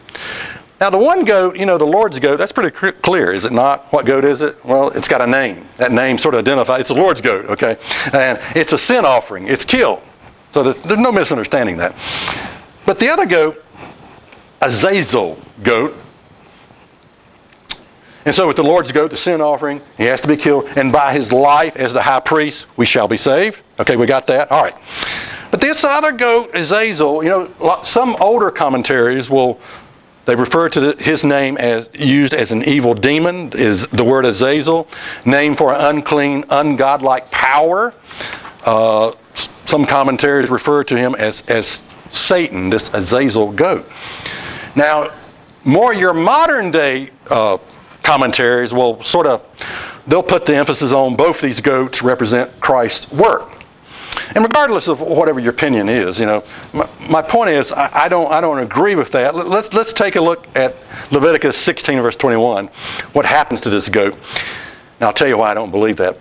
Now, 0.81 0.91
the 0.91 0.99
one 0.99 1.25
goat, 1.25 1.57
you 1.57 1.65
know, 1.65 1.79
the 1.79 1.87
Lord's 1.87 2.21
goat, 2.21 2.37
that's 2.37 2.53
pretty 2.53 2.71
clear, 2.71 3.33
is 3.33 3.47
it 3.47 3.53
not? 3.53 3.91
What 3.93 4.05
goat 4.05 4.25
is 4.25 4.43
it? 4.43 4.63
Well, 4.63 4.91
it's 4.91 5.09
got 5.09 5.23
a 5.23 5.27
name. 5.27 5.67
That 5.79 5.91
name 5.91 6.19
sort 6.19 6.35
of 6.35 6.41
identifies 6.41 6.81
it's 6.81 6.89
the 6.91 6.97
Lord's 6.97 7.23
goat, 7.23 7.47
okay? 7.47 7.79
And 8.13 8.39
it's 8.55 8.75
a 8.75 8.79
sin 8.79 9.07
offering, 9.07 9.47
it's 9.47 9.65
killed. 9.65 10.03
So 10.51 10.63
there's, 10.63 10.83
there's 10.83 11.01
no 11.01 11.13
misunderstanding 11.13 11.79
that. 11.79 11.93
But 12.85 12.99
the 12.99 13.09
other 13.09 13.25
goat, 13.25 13.65
Azazel 14.61 15.39
goat, 15.63 15.97
and 18.27 18.35
so 18.35 18.49
with 18.49 18.57
the 18.57 18.65
Lord's 18.65 18.91
goat, 18.91 19.13
the 19.13 19.17
sin 19.17 19.41
offering, 19.41 19.81
he 19.97 20.03
has 20.03 20.21
to 20.23 20.29
be 20.29 20.37
killed. 20.37 20.67
And 20.75 20.91
by 20.93 21.13
his 21.13 21.33
life 21.33 21.77
as 21.77 21.93
the 21.93 22.03
high 22.03 22.19
priest, 22.19 22.67
we 22.77 22.85
shall 22.85 23.07
be 23.07 23.17
saved. 23.17 23.63
Okay, 23.79 23.95
we 23.95 24.05
got 24.05 24.27
that? 24.27 24.51
All 24.51 24.65
right. 24.65 24.75
But 25.53 25.61
this 25.61 25.85
other 25.85 26.11
goat, 26.11 26.51
Azazel, 26.53 27.23
you 27.23 27.29
know, 27.29 27.81
some 27.85 28.17
older 28.21 28.51
commentaries 28.51 29.31
will, 29.31 29.61
they 30.25 30.35
refer 30.35 30.69
to 30.69 30.81
the, 30.81 31.03
his 31.03 31.23
name 31.23 31.57
as 31.57 31.89
used 31.95 32.35
as 32.35 32.51
an 32.51 32.65
evil 32.65 32.95
demon, 32.95 33.53
is 33.55 33.87
the 33.87 34.03
word 34.03 34.25
Azazel, 34.25 34.89
name 35.25 35.55
for 35.55 35.73
an 35.73 35.97
unclean, 35.97 36.43
ungodlike 36.45 37.31
power. 37.31 37.95
Uh, 38.65 39.13
some 39.67 39.85
commentaries 39.85 40.51
refer 40.51 40.83
to 40.83 40.97
him 40.97 41.15
as, 41.15 41.43
as 41.43 41.89
Satan, 42.11 42.71
this 42.71 42.93
Azazel 42.93 43.53
goat. 43.53 43.89
Now, 44.75 45.13
more 45.67 45.93
your 45.93 46.15
modern 46.15 46.71
day 46.71 47.11
uh, 47.29 47.59
commentaries 48.03 48.73
will 48.73 49.03
sort 49.03 49.27
of 49.27 49.45
they'll 50.07 50.23
put 50.23 50.47
the 50.47 50.57
emphasis 50.57 50.93
on 50.93 51.17
both 51.17 51.41
these 51.41 51.61
goats 51.61 52.03
represent 52.03 52.61
Christ's 52.61 53.11
work. 53.13 53.53
And 54.35 54.45
regardless 54.45 54.89
of 54.89 55.01
whatever 55.01 55.41
your 55.41 55.51
opinion 55.51 55.89
is, 55.89 56.19
you 56.21 56.27
know, 56.27 56.45
my, 56.73 56.89
my 57.09 57.23
point 57.23 57.51
is 57.51 57.73
I, 57.73 58.05
I, 58.05 58.09
don't 58.09 58.31
I 58.31 58.41
don't 58.41 58.61
agree 58.61 58.95
with 58.95 59.11
that. 59.13 59.35
Let's 59.35 59.73
let's 59.75 59.93
take 59.93 60.17
a 60.17 60.21
look 60.21 60.47
at 60.57 60.77
Leviticus 61.11 61.57
16 61.57 62.01
verse 62.01 62.17
21. 62.17 62.69
What 63.13 63.27
happens 63.27 63.61
to 63.63 63.71
this 63.71 63.89
goat? 63.89 64.15
Now 65.01 65.09
I'll 65.09 65.13
tell 65.13 65.29
you 65.29 65.39
why 65.39 65.51
I 65.51 65.55
don't 65.55 65.71
believe 65.71 65.97
that. 65.97 66.17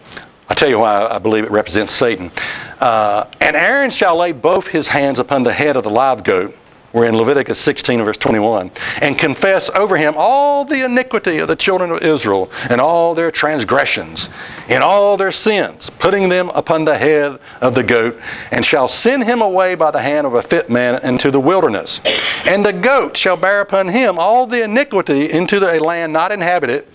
I'll 0.50 0.56
tell 0.56 0.70
you 0.70 0.80
why 0.80 1.06
I 1.06 1.20
believe 1.20 1.44
it 1.44 1.52
represents 1.52 1.94
Satan. 1.94 2.32
Uh, 2.80 3.26
and 3.42 3.56
Aaron 3.56 3.90
shall 3.90 4.16
lay 4.18 4.32
both 4.32 4.68
his 4.68 4.88
hands 4.88 5.20
upon 5.20 5.44
the 5.44 5.54
head 5.54 5.76
of 5.76 5.84
the 5.84 5.90
live 5.90 6.24
goat 6.24 6.56
we're 6.96 7.08
in 7.08 7.18
Leviticus 7.18 7.60
16, 7.60 8.02
verse 8.06 8.18
21. 8.18 8.72
And 9.02 9.20
confess 9.20 9.70
over 9.72 9.98
him 9.98 10.14
all 10.16 10.64
the 10.64 10.86
iniquity 10.86 11.40
of 11.40 11.50
the 11.50 11.56
children 11.58 11.92
of 11.92 12.02
Israel 12.02 12.50
and 12.70 12.80
all 12.80 13.14
their 13.14 13.32
transgressions 13.32 14.30
and 14.70 14.82
all 14.82 15.18
their 15.18 15.34
sins, 15.34 15.90
putting 15.90 16.30
them 16.30 16.50
upon 16.56 16.86
the 16.86 16.98
head 16.98 17.38
of 17.60 17.76
the 17.76 17.84
goat, 17.84 18.18
and 18.50 18.66
shall 18.66 18.88
send 18.88 19.26
him 19.26 19.42
away 19.42 19.76
by 19.76 19.92
the 19.92 20.02
hand 20.02 20.26
of 20.26 20.36
a 20.36 20.42
fit 20.42 20.70
man 20.70 21.04
into 21.04 21.32
the 21.32 21.40
wilderness. 21.40 22.00
And 22.48 22.66
the 22.66 22.72
goat 22.72 23.18
shall 23.18 23.36
bear 23.36 23.60
upon 23.60 23.90
him 23.90 24.18
all 24.18 24.48
the 24.48 24.64
iniquity 24.64 25.30
into 25.30 25.58
a 25.58 25.80
land 25.80 26.14
not 26.14 26.32
inhabited, 26.32 26.88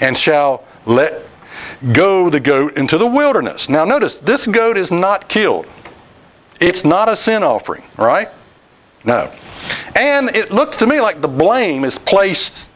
and 0.00 0.16
shall 0.16 0.64
let 0.86 1.28
go 1.92 2.30
the 2.30 2.40
goat 2.40 2.78
into 2.78 2.96
the 2.96 3.06
wilderness. 3.06 3.68
Now, 3.68 3.84
notice, 3.84 4.16
this 4.16 4.46
goat 4.46 4.78
is 4.78 4.90
not 4.90 5.28
killed. 5.28 5.66
It's 6.58 6.86
not 6.86 7.10
a 7.10 7.16
sin 7.16 7.42
offering, 7.42 7.82
right? 7.98 8.28
No. 9.04 9.30
And 9.96 10.34
it 10.34 10.50
looks 10.50 10.76
to 10.78 10.86
me 10.86 11.00
like 11.00 11.20
the 11.20 11.28
blame 11.28 11.84
is 11.84 11.98
placed 11.98 12.68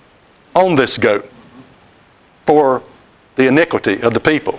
on 0.54 0.74
this 0.74 0.98
goat. 0.98 1.30
for 2.46 2.82
the 3.34 3.48
iniquity 3.48 4.00
of 4.02 4.14
the 4.14 4.20
people. 4.20 4.58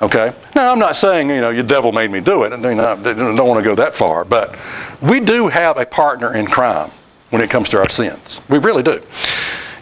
Okay? 0.00 0.32
Now, 0.54 0.70
I'm 0.70 0.78
not 0.78 0.96
saying, 0.96 1.30
you 1.30 1.40
know, 1.40 1.50
your 1.50 1.64
devil 1.64 1.92
made 1.92 2.10
me 2.10 2.20
do 2.20 2.44
it. 2.44 2.52
I 2.52 2.56
mean, 2.56 2.78
I 2.78 2.94
don't 2.94 3.48
want 3.48 3.58
to 3.58 3.64
go 3.64 3.74
that 3.74 3.94
far. 3.94 4.24
But 4.24 4.56
we 5.00 5.18
do 5.20 5.48
have 5.48 5.78
a 5.78 5.86
partner 5.86 6.34
in 6.36 6.46
crime 6.46 6.90
when 7.30 7.42
it 7.42 7.50
comes 7.50 7.68
to 7.70 7.78
our 7.78 7.88
sins. 7.88 8.40
We 8.48 8.58
really 8.58 8.82
do. 8.82 9.02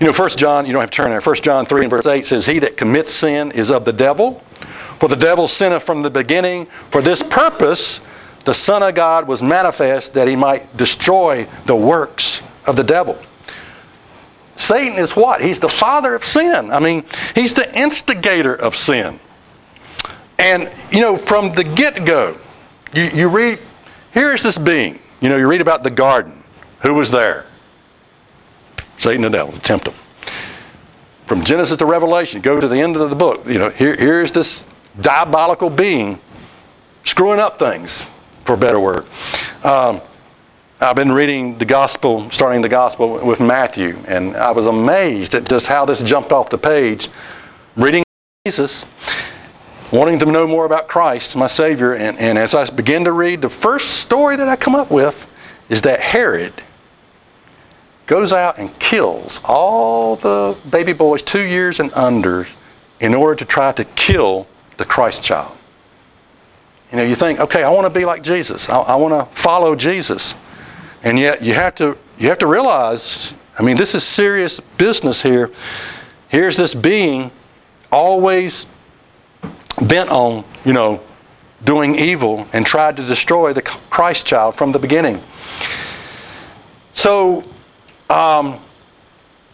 You 0.01 0.07
know, 0.07 0.13
1 0.13 0.31
John, 0.31 0.67
you 0.67 0.73
don't 0.73 0.81
have 0.81 0.91
to 0.91 0.97
turn 0.97 1.11
there. 1.11 1.21
1 1.21 1.37
John 1.37 1.67
3 1.67 1.83
and 1.83 1.91
verse 1.91 2.07
8 2.07 2.27
says, 2.27 2.47
He 2.47 2.59
that 2.61 2.77
commits 2.77 3.13
sin 3.13 3.51
is 3.53 3.71
of 3.71 3.85
the 3.85 3.93
devil. 3.93 4.43
For 4.99 5.09
the 5.09 5.17
devil 5.17 5.49
sinneth 5.49 5.83
from 5.83 6.03
the 6.03 6.11
beginning. 6.11 6.67
For 6.91 7.03
this 7.03 7.23
purpose 7.23 8.01
the 8.47 8.55
Son 8.55 8.81
of 8.83 8.95
God 8.95 9.27
was 9.27 9.43
manifest 9.43 10.15
that 10.15 10.29
he 10.29 10.37
might 10.37 10.77
destroy 10.77 11.49
the 11.67 11.75
works 11.75 12.43
of 12.65 12.77
the 12.77 12.85
devil. 12.85 13.19
Satan 14.55 14.99
is 14.99 15.17
what? 15.17 15.43
He's 15.43 15.59
the 15.59 15.69
father 15.69 16.15
of 16.15 16.25
sin. 16.25 16.71
I 16.71 16.79
mean, 16.79 17.05
he's 17.35 17.55
the 17.55 17.77
instigator 17.79 18.55
of 18.55 18.77
sin. 18.77 19.19
And, 20.39 20.73
you 20.93 21.01
know, 21.01 21.17
from 21.17 21.51
the 21.53 21.65
get 21.65 22.05
go, 22.05 22.37
you, 22.95 23.03
you 23.13 23.29
read, 23.29 23.59
here's 24.13 24.45
this 24.45 24.59
being. 24.59 25.01
You 25.21 25.29
know, 25.29 25.37
you 25.37 25.49
read 25.49 25.61
about 25.61 25.83
the 25.83 25.91
garden. 25.91 26.41
Who 26.83 26.95
was 26.95 27.11
there? 27.11 27.47
Satan 28.97 29.25
and 29.25 29.35
the 29.35 29.39
devil 29.39 29.59
tempt 29.59 29.89
him. 29.89 29.95
From 31.27 31.43
Genesis 31.43 31.77
to 31.79 31.87
Revelation, 31.87 32.43
go 32.43 32.61
to 32.61 32.69
the 32.69 32.81
end 32.81 32.95
of 32.95 33.11
the 33.11 33.17
book. 33.17 33.45
You 33.47 33.59
know, 33.59 33.71
here, 33.71 33.97
here's 33.97 34.31
this 34.31 34.67
diabolical 35.01 35.69
being 35.69 36.21
screwing 37.03 37.41
up 37.41 37.59
things, 37.59 38.07
for 38.47 38.57
better 38.57 38.81
word. 38.81 39.07
Um, 39.65 40.01
I've 40.81 40.95
been 40.95 41.11
reading 41.11 41.59
the 41.59 41.65
gospel, 41.65 42.31
starting 42.31 42.63
the 42.63 42.69
gospel 42.69 43.25
with 43.27 43.41
Matthew, 43.41 43.99
and 44.07 44.37
I 44.37 44.53
was 44.53 44.67
amazed 44.67 45.35
at 45.35 45.49
just 45.49 45.67
how 45.67 45.85
this 45.85 46.03
jumped 46.03 46.33
off 46.33 46.49
the 46.49 46.59
page. 46.59 47.09
Reading 47.77 48.05
Jesus, 48.47 48.87
wanting 49.91 50.19
to 50.21 50.27
know 50.27 50.47
more 50.47 50.65
about 50.65 50.87
Christ, 50.87 51.35
my 51.37 51.47
Savior, 51.47 51.95
and, 51.95 52.19
and 52.19 52.39
as 52.39 52.55
I 52.55 52.69
begin 52.71 53.05
to 53.05 53.13
read, 53.13 53.41
the 53.43 53.49
first 53.49 54.01
story 54.01 54.37
that 54.37 54.49
I 54.49 54.57
come 54.57 54.75
up 54.75 54.91
with 54.91 55.27
is 55.69 55.83
that 55.83 55.99
Herod 55.99 56.53
goes 58.07 58.33
out 58.33 58.59
and 58.59 58.79
kills 58.79 59.41
all 59.45 60.17
the 60.17 60.57
baby 60.71 60.93
boys 60.93 61.23
two 61.23 61.43
years 61.43 61.81
and 61.81 61.93
under 61.95 62.47
in 63.01 63.15
order 63.15 63.35
to 63.35 63.45
try 63.45 63.73
to 63.73 63.85
kill 63.85 64.47
the 64.77 64.85
Christ 64.85 65.23
child. 65.23 65.57
You 66.91 66.99
know, 66.99 67.05
you 67.05 67.15
think, 67.15 67.41
okay, 67.41 67.63
I 67.63 67.71
want 67.71 67.93
to 67.93 67.99
be 67.99 68.05
like 68.05 68.23
Jesus. 68.23 68.69
I, 68.69 68.79
I 68.79 68.97
want 68.97 69.13
to 69.13 69.35
follow 69.35 69.75
Jesus. 69.75 70.35
And 71.03 71.19
yet 71.19 71.43
you 71.43 71.55
have 71.55 71.75
to 71.77 71.97
you 72.19 72.29
have 72.29 72.39
to 72.39 72.47
realize, 72.47 73.35
I 73.59 73.63
mean, 73.63 73.77
this 73.77 73.95
is 73.95 74.03
serious 74.03 74.61
business 74.61 75.21
here. 75.21 75.51
Here's 76.29 76.57
this 76.57 76.75
being 76.75 77.31
always 77.93 78.67
bent 79.83 80.11
on, 80.11 80.45
you 80.65 80.73
know, 80.73 81.03
doing 81.65 81.95
evil 81.95 82.47
and 82.53 82.65
tried 82.65 82.97
to 82.97 83.05
destroy 83.05 83.53
the 83.53 83.63
Christ 83.63 84.27
child 84.27 84.55
from 84.55 84.73
the 84.73 84.79
beginning. 84.79 85.23
So, 86.93 87.43
um, 88.09 88.59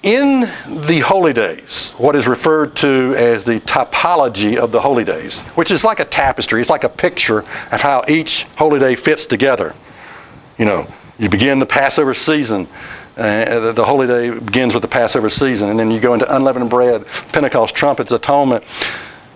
in 0.02 0.40
the 0.86 1.00
holy 1.04 1.32
days, 1.32 1.92
what 1.92 2.16
is 2.16 2.26
referred 2.26 2.74
to 2.76 3.14
as 3.16 3.44
the 3.44 3.60
typology 3.60 4.56
of 4.56 4.72
the 4.72 4.80
holy 4.80 5.04
days, 5.04 5.42
which 5.54 5.70
is 5.70 5.84
like 5.84 6.00
a 6.00 6.04
tapestry, 6.04 6.60
it's 6.60 6.70
like 6.70 6.84
a 6.84 6.88
picture 6.88 7.40
of 7.70 7.80
how 7.80 8.04
each 8.08 8.44
holy 8.56 8.80
day 8.80 8.96
fits 8.96 9.26
together. 9.26 9.74
You 10.58 10.64
know, 10.64 10.92
you 11.18 11.28
begin 11.28 11.60
the 11.60 11.66
Passover 11.66 12.14
season. 12.14 12.66
Uh, 13.16 13.72
the 13.72 13.84
holy 13.84 14.06
day 14.06 14.30
begins 14.38 14.74
with 14.74 14.82
the 14.82 14.88
Passover 14.88 15.30
season, 15.30 15.68
and 15.70 15.78
then 15.78 15.90
you 15.90 16.00
go 16.00 16.14
into 16.14 16.34
unleavened 16.34 16.70
bread, 16.70 17.06
Pentecost, 17.32 17.74
trumpets, 17.74 18.10
atonement, 18.10 18.64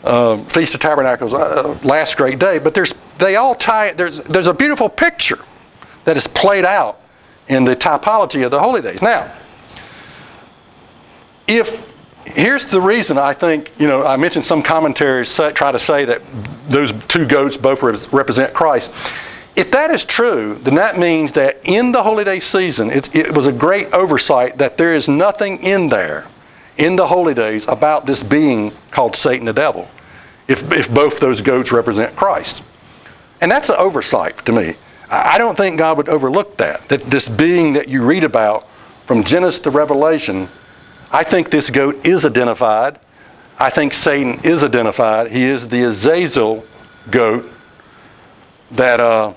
uh, 0.03 0.39
Feast 0.45 0.75
of 0.75 0.81
Tabernacles, 0.81 1.35
uh, 1.35 1.79
last 1.85 2.17
great 2.17 2.39
day. 2.39 2.59
But 2.59 2.75
there's 2.75 2.95
they 3.19 3.37
all 3.37 3.55
tie. 3.55 3.93
There's 3.93 4.19
there's 4.21 4.47
a 4.47 4.55
beautiful 4.55 4.89
picture 4.89 5.39
that 6.05 6.17
is 6.17 6.27
played 6.27 6.65
out 6.65 7.01
in 7.49 7.65
the 7.65 7.77
typology 7.77 8.45
of 8.45 8.51
the 8.51 8.59
holy 8.59 8.81
days. 8.81 9.03
Now, 9.03 9.31
if 11.47 11.93
here's 12.25 12.67
the 12.67 12.81
reason 12.81 13.19
I 13.19 13.33
think 13.33 13.73
you 13.79 13.87
know 13.87 14.05
I 14.05 14.17
mentioned 14.17 14.45
some 14.45 14.63
commentaries 14.63 15.35
try 15.55 15.73
to 15.73 15.79
say 15.79 16.05
that 16.05 16.23
those 16.69 16.93
two 17.05 17.27
goats 17.27 17.57
both 17.57 17.83
represent 18.13 18.53
Christ. 18.53 18.91
If 19.55 19.71
that 19.71 19.91
is 19.91 20.05
true, 20.05 20.57
then 20.57 20.75
that 20.75 20.99
means 20.99 21.33
that 21.33 21.61
in 21.65 21.91
the 21.91 22.03
holy 22.03 22.25
day 22.25 22.41
season, 22.41 22.91
it, 22.91 23.15
it 23.17 23.35
was 23.35 23.47
a 23.47 23.53
great 23.53 23.93
oversight 23.95 24.59
that 24.59 24.77
there 24.77 24.93
is 24.93 25.09
nothing 25.09 25.63
in 25.63 25.89
there 25.89 26.29
in 26.77 26.97
the 26.97 27.07
holy 27.07 27.33
days 27.33 27.67
about 27.69 28.05
this 28.05 28.23
being 28.23 28.73
called 28.91 29.17
Satan 29.17 29.47
the 29.47 29.55
devil, 29.55 29.91
if, 30.47 30.71
if 30.73 30.93
both 30.93 31.21
those 31.21 31.41
goats 31.41 31.73
represent 31.73 32.15
Christ. 32.17 32.63
And 33.41 33.51
that's 33.51 33.71
an 33.71 33.77
oversight 33.79 34.45
to 34.45 34.53
me. 34.53 34.75
I 35.11 35.39
don't 35.39 35.57
think 35.57 35.79
God 35.79 35.97
would 35.99 36.09
overlook 36.09 36.57
that, 36.59 36.89
that 36.89 37.05
this 37.05 37.29
being 37.29 37.75
that 37.75 37.89
you 37.89 38.05
read 38.05 38.25
about 38.25 38.69
from 39.05 39.23
Genesis 39.23 39.61
to 39.61 39.71
Revelation, 39.71 40.49
I 41.11 41.25
think 41.25 41.51
this 41.51 41.71
goat 41.71 42.07
is 42.07 42.25
identified. 42.27 42.99
I 43.59 43.71
think 43.71 43.95
Satan 43.95 44.41
is 44.45 44.63
identified. 44.65 45.31
He 45.31 45.45
is 45.45 45.69
the 45.69 45.85
Azazel 45.85 46.65
goat 47.11 47.51
that 48.73 49.01
uh, 49.01 49.33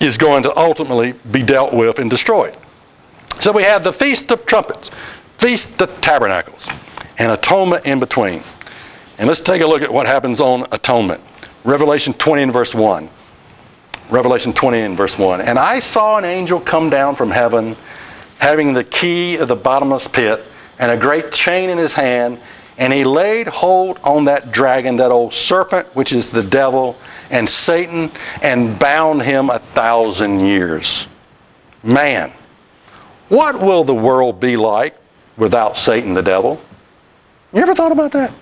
is 0.00 0.16
going 0.16 0.42
to 0.44 0.56
ultimately 0.56 1.12
be 1.30 1.42
dealt 1.42 1.72
with 1.72 1.98
and 1.98 2.10
destroyed. 2.10 2.56
So 3.40 3.52
we 3.52 3.62
have 3.62 3.84
the 3.84 3.92
Feast 3.92 4.30
of 4.32 4.44
Trumpets, 4.46 4.90
Feast 5.38 5.80
of 5.80 6.00
Tabernacles, 6.00 6.68
and 7.18 7.32
atonement 7.32 7.86
in 7.86 8.00
between. 8.00 8.42
And 9.18 9.28
let's 9.28 9.40
take 9.40 9.62
a 9.62 9.66
look 9.66 9.82
at 9.82 9.92
what 9.92 10.06
happens 10.06 10.40
on 10.40 10.66
atonement. 10.72 11.20
Revelation 11.64 12.14
20 12.14 12.42
and 12.44 12.52
verse 12.52 12.74
1. 12.74 13.08
Revelation 14.10 14.52
20 14.52 14.78
and 14.80 14.96
verse 14.96 15.18
1. 15.18 15.40
And 15.42 15.58
I 15.58 15.78
saw 15.78 16.18
an 16.18 16.24
angel 16.24 16.58
come 16.58 16.90
down 16.90 17.14
from 17.14 17.30
heaven, 17.30 17.76
having 18.38 18.72
the 18.72 18.82
key 18.82 19.36
of 19.36 19.48
the 19.48 19.56
bottomless 19.56 20.08
pit 20.08 20.44
and 20.80 20.90
a 20.90 20.96
great 20.96 21.30
chain 21.30 21.68
in 21.68 21.78
his 21.78 21.92
hand, 21.92 22.40
and 22.78 22.92
he 22.92 23.04
laid 23.04 23.46
hold 23.46 24.00
on 24.02 24.24
that 24.24 24.50
dragon, 24.50 24.96
that 24.96 25.12
old 25.12 25.32
serpent, 25.32 25.86
which 25.94 26.12
is 26.12 26.30
the 26.30 26.42
devil 26.42 26.98
and 27.28 27.48
Satan 27.48 28.10
and 28.42 28.78
bound 28.78 29.22
him 29.22 29.50
a 29.50 29.58
thousand 29.58 30.40
years. 30.40 31.06
Man, 31.84 32.32
what 33.28 33.60
will 33.60 33.84
the 33.84 33.94
world 33.94 34.40
be 34.40 34.56
like 34.56 34.96
without 35.36 35.76
Satan 35.76 36.14
the 36.14 36.22
devil? 36.22 36.60
You 37.52 37.60
ever 37.60 37.74
thought 37.74 37.92
about 37.92 38.12
that? 38.12 38.32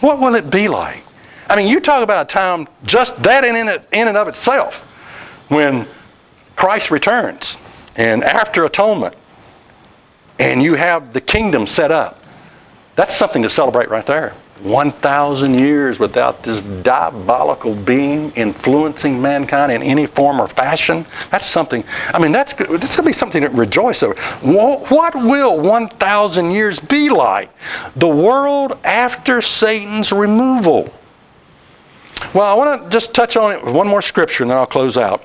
What 0.00 0.18
will 0.18 0.34
it 0.34 0.50
be 0.50 0.68
like? 0.68 1.02
I 1.48 1.56
mean, 1.56 1.68
you 1.68 1.80
talk 1.80 2.02
about 2.02 2.26
a 2.26 2.28
time 2.28 2.68
just 2.84 3.20
that 3.22 3.44
in, 3.44 3.56
in 3.56 4.08
and 4.08 4.16
of 4.16 4.28
itself 4.28 4.82
when 5.48 5.88
Christ 6.54 6.90
returns 6.90 7.56
and 7.96 8.22
after 8.22 8.66
atonement 8.66 9.14
and 10.40 10.62
you 10.62 10.74
have 10.74 11.12
the 11.12 11.20
kingdom 11.20 11.66
set 11.66 11.92
up. 11.92 12.18
That's 12.96 13.14
something 13.14 13.42
to 13.42 13.50
celebrate 13.50 13.88
right 13.90 14.06
there. 14.06 14.34
1,000 14.62 15.54
years 15.54 15.98
without 15.98 16.42
this 16.42 16.60
diabolical 16.60 17.74
being 17.74 18.30
influencing 18.32 19.20
mankind 19.20 19.72
in 19.72 19.82
any 19.82 20.04
form 20.04 20.38
or 20.40 20.48
fashion. 20.48 21.06
That's 21.30 21.46
something, 21.46 21.82
I 22.12 22.18
mean, 22.18 22.32
that's, 22.32 22.52
that's 22.52 22.68
going 22.68 22.88
to 22.88 23.02
be 23.02 23.12
something 23.12 23.42
to 23.42 23.48
rejoice 23.48 24.02
over. 24.02 24.20
What 24.42 25.14
will 25.14 25.58
1,000 25.60 26.50
years 26.50 26.78
be 26.78 27.08
like? 27.08 27.50
The 27.96 28.08
world 28.08 28.78
after 28.84 29.40
Satan's 29.40 30.12
removal. 30.12 30.92
Well, 32.34 32.44
I 32.44 32.54
want 32.54 32.82
to 32.82 32.90
just 32.90 33.14
touch 33.14 33.36
on 33.38 33.52
it 33.52 33.64
with 33.64 33.74
one 33.74 33.88
more 33.88 34.02
scripture 34.02 34.44
and 34.44 34.50
then 34.50 34.58
I'll 34.58 34.66
close 34.66 34.98
out. 34.98 35.24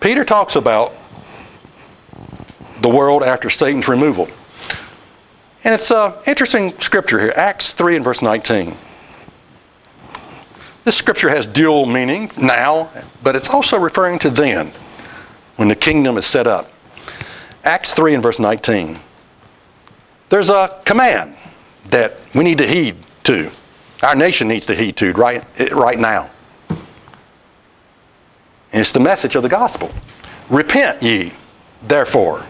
Peter 0.00 0.22
talks 0.22 0.56
about 0.56 0.94
the 2.84 2.88
world 2.90 3.22
after 3.22 3.48
Satan's 3.48 3.88
removal. 3.88 4.28
And 5.64 5.72
it's 5.72 5.90
an 5.90 6.12
interesting 6.26 6.78
scripture 6.78 7.18
here, 7.18 7.32
Acts 7.34 7.72
3 7.72 7.96
and 7.96 8.04
verse 8.04 8.20
19. 8.20 8.76
This 10.84 10.94
scripture 10.94 11.30
has 11.30 11.46
dual 11.46 11.86
meaning 11.86 12.30
now, 12.38 12.90
but 13.22 13.34
it's 13.36 13.48
also 13.48 13.78
referring 13.78 14.18
to 14.18 14.28
then, 14.28 14.70
when 15.56 15.68
the 15.68 15.74
kingdom 15.74 16.18
is 16.18 16.26
set 16.26 16.46
up. 16.46 16.70
Acts 17.64 17.94
3 17.94 18.12
and 18.12 18.22
verse 18.22 18.38
19. 18.38 18.98
There's 20.28 20.50
a 20.50 20.78
command 20.84 21.34
that 21.88 22.16
we 22.34 22.44
need 22.44 22.58
to 22.58 22.66
heed 22.66 22.96
to. 23.24 23.50
Our 24.02 24.14
nation 24.14 24.46
needs 24.46 24.66
to 24.66 24.74
heed 24.74 24.98
to 24.98 25.14
right, 25.14 25.42
right 25.72 25.98
now. 25.98 26.30
And 26.68 26.78
it's 28.80 28.92
the 28.92 29.00
message 29.00 29.36
of 29.36 29.42
the 29.42 29.48
gospel. 29.48 29.90
Repent 30.50 31.02
ye, 31.02 31.32
therefore, 31.88 32.44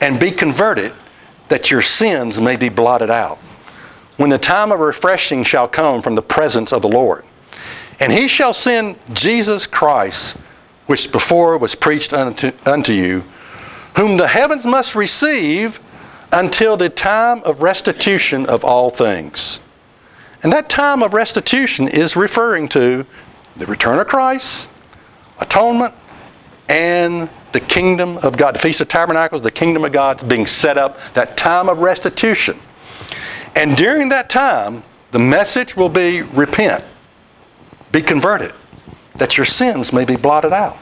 and 0.00 0.20
be 0.20 0.30
converted 0.30 0.92
that 1.48 1.70
your 1.70 1.82
sins 1.82 2.40
may 2.40 2.56
be 2.56 2.68
blotted 2.68 3.10
out, 3.10 3.38
when 4.16 4.30
the 4.30 4.38
time 4.38 4.70
of 4.72 4.80
refreshing 4.80 5.42
shall 5.42 5.68
come 5.68 6.02
from 6.02 6.14
the 6.14 6.22
presence 6.22 6.72
of 6.72 6.82
the 6.82 6.88
Lord. 6.88 7.24
And 8.00 8.12
he 8.12 8.28
shall 8.28 8.54
send 8.54 8.96
Jesus 9.12 9.66
Christ, 9.66 10.36
which 10.86 11.10
before 11.10 11.58
was 11.58 11.74
preached 11.74 12.12
unto, 12.12 12.52
unto 12.64 12.92
you, 12.92 13.24
whom 13.96 14.16
the 14.16 14.28
heavens 14.28 14.64
must 14.64 14.94
receive 14.94 15.80
until 16.32 16.76
the 16.76 16.88
time 16.88 17.42
of 17.44 17.62
restitution 17.62 18.46
of 18.46 18.64
all 18.64 18.90
things. 18.90 19.60
And 20.42 20.52
that 20.52 20.68
time 20.68 21.02
of 21.02 21.14
restitution 21.14 21.88
is 21.88 22.14
referring 22.14 22.68
to 22.68 23.04
the 23.56 23.66
return 23.66 23.98
of 23.98 24.06
Christ, 24.06 24.68
atonement, 25.40 25.94
and 26.68 27.28
the 27.52 27.60
kingdom 27.60 28.18
of 28.18 28.36
God. 28.36 28.54
The 28.54 28.58
Feast 28.58 28.80
of 28.80 28.88
Tabernacles, 28.88 29.42
the 29.42 29.50
kingdom 29.50 29.84
of 29.84 29.92
God 29.92 30.26
being 30.28 30.46
set 30.46 30.78
up, 30.78 30.98
that 31.14 31.36
time 31.36 31.68
of 31.68 31.80
restitution. 31.80 32.58
And 33.56 33.76
during 33.76 34.10
that 34.10 34.30
time, 34.30 34.82
the 35.10 35.18
message 35.18 35.76
will 35.76 35.88
be 35.88 36.22
repent, 36.22 36.84
be 37.90 38.02
converted, 38.02 38.52
that 39.16 39.36
your 39.36 39.46
sins 39.46 39.92
may 39.92 40.04
be 40.04 40.16
blotted 40.16 40.52
out. 40.52 40.76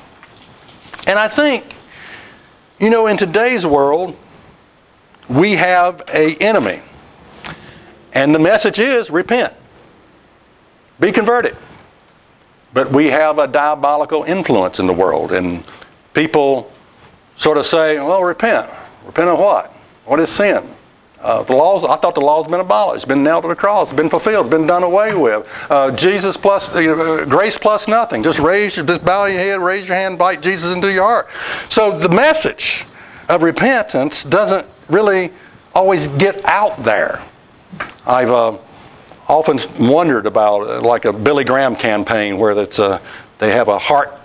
And 1.07 1.19
I 1.19 1.29
think, 1.29 1.75
you 2.81 2.91
know, 2.91 3.07
in 3.07 3.17
today's 3.17 3.65
world, 3.65 4.17
we 5.29 5.53
have 5.53 6.03
a 6.13 6.35
enemy. 6.37 6.83
And 8.13 8.35
the 8.35 8.39
message 8.39 8.79
is 8.79 9.11
repent. 9.11 9.55
Be 10.99 11.13
converted. 11.13 11.57
But 12.73 12.91
we 12.91 13.07
have 13.07 13.39
a 13.39 13.47
diabolical 13.47 14.25
influence 14.25 14.81
in 14.81 14.87
the 14.87 14.93
world 14.93 15.33
and 15.33 15.67
people 16.17 16.73
sort 17.37 17.59
of 17.59 17.67
say, 17.67 17.99
well, 17.99 18.25
repent. 18.25 18.69
Repent 19.05 19.29
of 19.29 19.39
what? 19.39 19.71
What 20.07 20.19
is 20.19 20.31
sin? 20.31 20.67
Uh, 21.21 21.43
the 21.43 21.55
laws, 21.55 21.85
I 21.85 21.97
thought 21.97 22.15
the 22.15 22.23
law's 22.23 22.47
been 22.47 22.61
abolished, 22.61 23.07
been 23.07 23.23
nailed 23.23 23.43
to 23.43 23.49
the 23.49 23.57
cross, 23.57 23.93
been 23.93 24.09
fulfilled, 24.09 24.49
been 24.49 24.67
done 24.67 24.83
away 24.83 25.15
with. 25.15 25.47
Uh, 25.69 25.91
Jesus 25.95 26.37
plus, 26.37 26.75
uh, 26.75 27.27
grace 27.29 27.59
plus 27.59 27.87
nothing. 27.87 28.23
Just 28.23 28.39
raise, 28.39 28.77
just 28.77 29.05
bow 29.05 29.27
your 29.27 29.39
head, 29.39 29.61
raise 29.61 29.87
your 29.87 29.97
hand, 29.97 30.13
invite 30.13 30.41
Jesus 30.41 30.73
into 30.73 30.91
your 30.91 31.05
heart. 31.05 31.29
So 31.69 31.97
the 31.97 32.09
message 32.09 32.85
of 33.29 33.43
repentance 33.43 34.25
doesn't 34.25 34.67
really 34.89 35.33
always 35.75 36.09
get 36.09 36.43
out 36.47 36.83
there. 36.83 37.23
I've 38.07 38.31
uh, 38.31 38.57
often 39.29 39.59
wondered 39.79 40.27
about 40.27 40.67
uh, 40.67 40.81
like 40.81 41.05
a 41.05 41.13
Billy 41.13 41.45
Graham 41.45 41.77
campaign 41.77 42.39
where 42.39 42.57
it's 42.59 42.79
a, 42.79 43.03
they 43.39 43.51
have 43.51 43.69
a 43.69 43.79
heart 43.79 44.19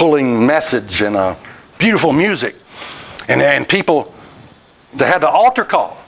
pulling 0.00 0.46
message 0.46 1.02
and 1.02 1.14
a 1.14 1.36
beautiful 1.78 2.10
music. 2.10 2.56
And, 3.28 3.42
and 3.42 3.68
people, 3.68 4.14
they 4.94 5.04
had 5.04 5.20
the 5.20 5.28
altar 5.28 5.62
call. 5.62 5.98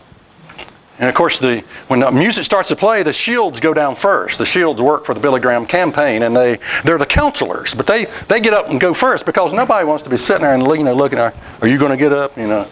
And 0.99 1.11
of 1.11 1.15
course, 1.15 1.39
the, 1.39 1.63
when 1.89 2.01
the 2.01 2.11
music 2.11 2.45
starts 2.45 2.71
to 2.71 2.77
play, 2.77 3.03
the 3.03 3.13
shields 3.13 3.61
go 3.61 3.75
down 3.75 3.95
first. 3.95 4.39
The 4.39 4.47
shields 4.47 4.81
work 4.81 5.05
for 5.05 5.13
the 5.13 5.21
Billy 5.21 5.41
Graham 5.41 5.67
campaign, 5.67 6.23
and 6.23 6.35
they, 6.35 6.59
they're 6.85 6.97
the 6.97 7.05
counselors. 7.05 7.75
But 7.75 7.87
they, 7.87 8.07
they 8.29 8.41
get 8.41 8.55
up 8.55 8.71
and 8.71 8.81
go 8.81 8.95
first 8.95 9.27
because 9.27 9.53
nobody 9.53 9.85
wants 9.85 10.05
to 10.05 10.11
be 10.11 10.17
sitting 10.17 10.41
there 10.41 10.55
and 10.55 10.63
you 10.63 10.85
know, 10.85 10.95
looking, 10.95 11.19
are, 11.19 11.35
are 11.61 11.69
you 11.69 11.79
going 11.79 11.91
to 11.91 11.99
get 11.99 12.15
up? 12.15 12.35
You 12.39 12.47
know, 12.47 12.69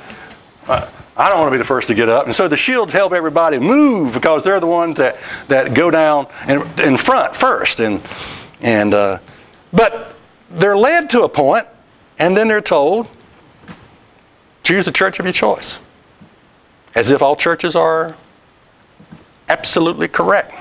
I 0.68 1.28
don't 1.28 1.38
want 1.38 1.48
to 1.48 1.52
be 1.52 1.58
the 1.58 1.66
first 1.66 1.88
to 1.88 1.94
get 1.94 2.08
up. 2.08 2.24
And 2.24 2.34
so 2.34 2.48
the 2.48 2.56
shields 2.56 2.94
help 2.94 3.12
everybody 3.12 3.58
move 3.58 4.14
because 4.14 4.42
they're 4.42 4.58
the 4.58 4.66
ones 4.66 4.96
that, 4.96 5.18
that 5.48 5.74
go 5.74 5.90
down 5.90 6.28
in, 6.48 6.62
in 6.82 6.96
front 6.96 7.36
first. 7.36 7.80
And, 7.80 8.00
and, 8.62 8.94
uh, 8.94 9.18
but 9.70 10.09
they're 10.50 10.76
led 10.76 11.10
to 11.10 11.22
a 11.22 11.28
point, 11.28 11.66
and 12.18 12.36
then 12.36 12.48
they're 12.48 12.60
told, 12.60 13.08
choose 14.62 14.84
the 14.84 14.92
church 14.92 15.18
of 15.18 15.26
your 15.26 15.32
choice. 15.32 15.78
As 16.94 17.10
if 17.10 17.22
all 17.22 17.36
churches 17.36 17.74
are 17.74 18.16
absolutely 19.48 20.08
correct. 20.08 20.54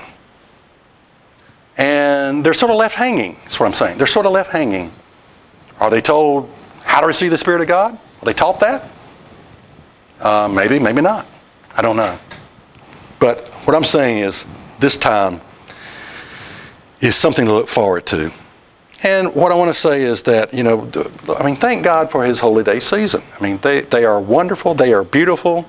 And 1.76 2.44
they're 2.44 2.54
sort 2.54 2.70
of 2.70 2.76
left 2.76 2.94
hanging, 2.94 3.36
that's 3.42 3.58
what 3.58 3.66
I'm 3.66 3.72
saying. 3.72 3.98
They're 3.98 4.06
sort 4.06 4.26
of 4.26 4.32
left 4.32 4.50
hanging. 4.50 4.92
Are 5.80 5.90
they 5.90 6.00
told 6.00 6.50
how 6.82 7.00
to 7.00 7.06
receive 7.06 7.30
the 7.30 7.38
Spirit 7.38 7.62
of 7.62 7.68
God? 7.68 7.94
Are 7.94 8.24
they 8.24 8.34
taught 8.34 8.60
that? 8.60 8.88
Uh, 10.20 10.48
maybe, 10.52 10.78
maybe 10.78 11.00
not. 11.00 11.26
I 11.74 11.82
don't 11.82 11.96
know. 11.96 12.18
But 13.18 13.48
what 13.64 13.74
I'm 13.74 13.84
saying 13.84 14.18
is, 14.18 14.44
this 14.78 14.96
time 14.96 15.40
is 17.00 17.16
something 17.16 17.46
to 17.46 17.52
look 17.52 17.68
forward 17.68 18.06
to. 18.06 18.30
And 19.02 19.34
what 19.34 19.50
I 19.50 19.54
want 19.54 19.70
to 19.70 19.78
say 19.78 20.02
is 20.02 20.22
that, 20.24 20.52
you 20.52 20.62
know, 20.62 20.90
I 21.38 21.44
mean, 21.44 21.56
thank 21.56 21.84
God 21.84 22.10
for 22.10 22.24
His 22.24 22.38
holy 22.38 22.62
day 22.62 22.80
season. 22.80 23.22
I 23.38 23.42
mean, 23.42 23.58
they, 23.58 23.80
they 23.80 24.04
are 24.04 24.20
wonderful, 24.20 24.74
they 24.74 24.92
are 24.92 25.04
beautiful, 25.04 25.66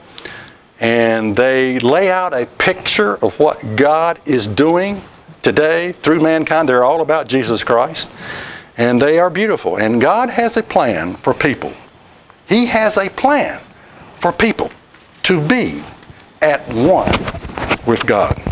and 0.80 1.36
they 1.36 1.80
lay 1.80 2.12
out 2.12 2.34
a 2.34 2.46
picture 2.58 3.15
of 3.24 3.39
what 3.39 3.63
God 3.76 4.20
is 4.26 4.48
doing 4.48 5.02
today 5.41 5.94
through 5.94 6.20
mankind. 6.20 6.67
They're 6.67 6.84
all 6.84 7.02
about 7.02 7.28
Jesus 7.28 7.63
Christ, 7.63 8.12
and 8.78 9.02
they 9.02 9.17
are 9.17 9.30
beautiful. 9.30 9.78
And 9.78 10.02
God 10.02 10.30
has 10.30 10.58
a 10.58 10.63
plan 10.63 11.15
for 11.15 11.34
people. 11.34 11.74
He 12.50 12.65
has 12.65 12.98
a 12.98 13.10
plan 13.10 13.62
for 14.17 14.34
people 14.34 14.72
to 15.24 15.46
be 15.48 15.82
at 16.41 16.67
one 16.67 17.12
with 17.88 18.06
God. 18.06 18.51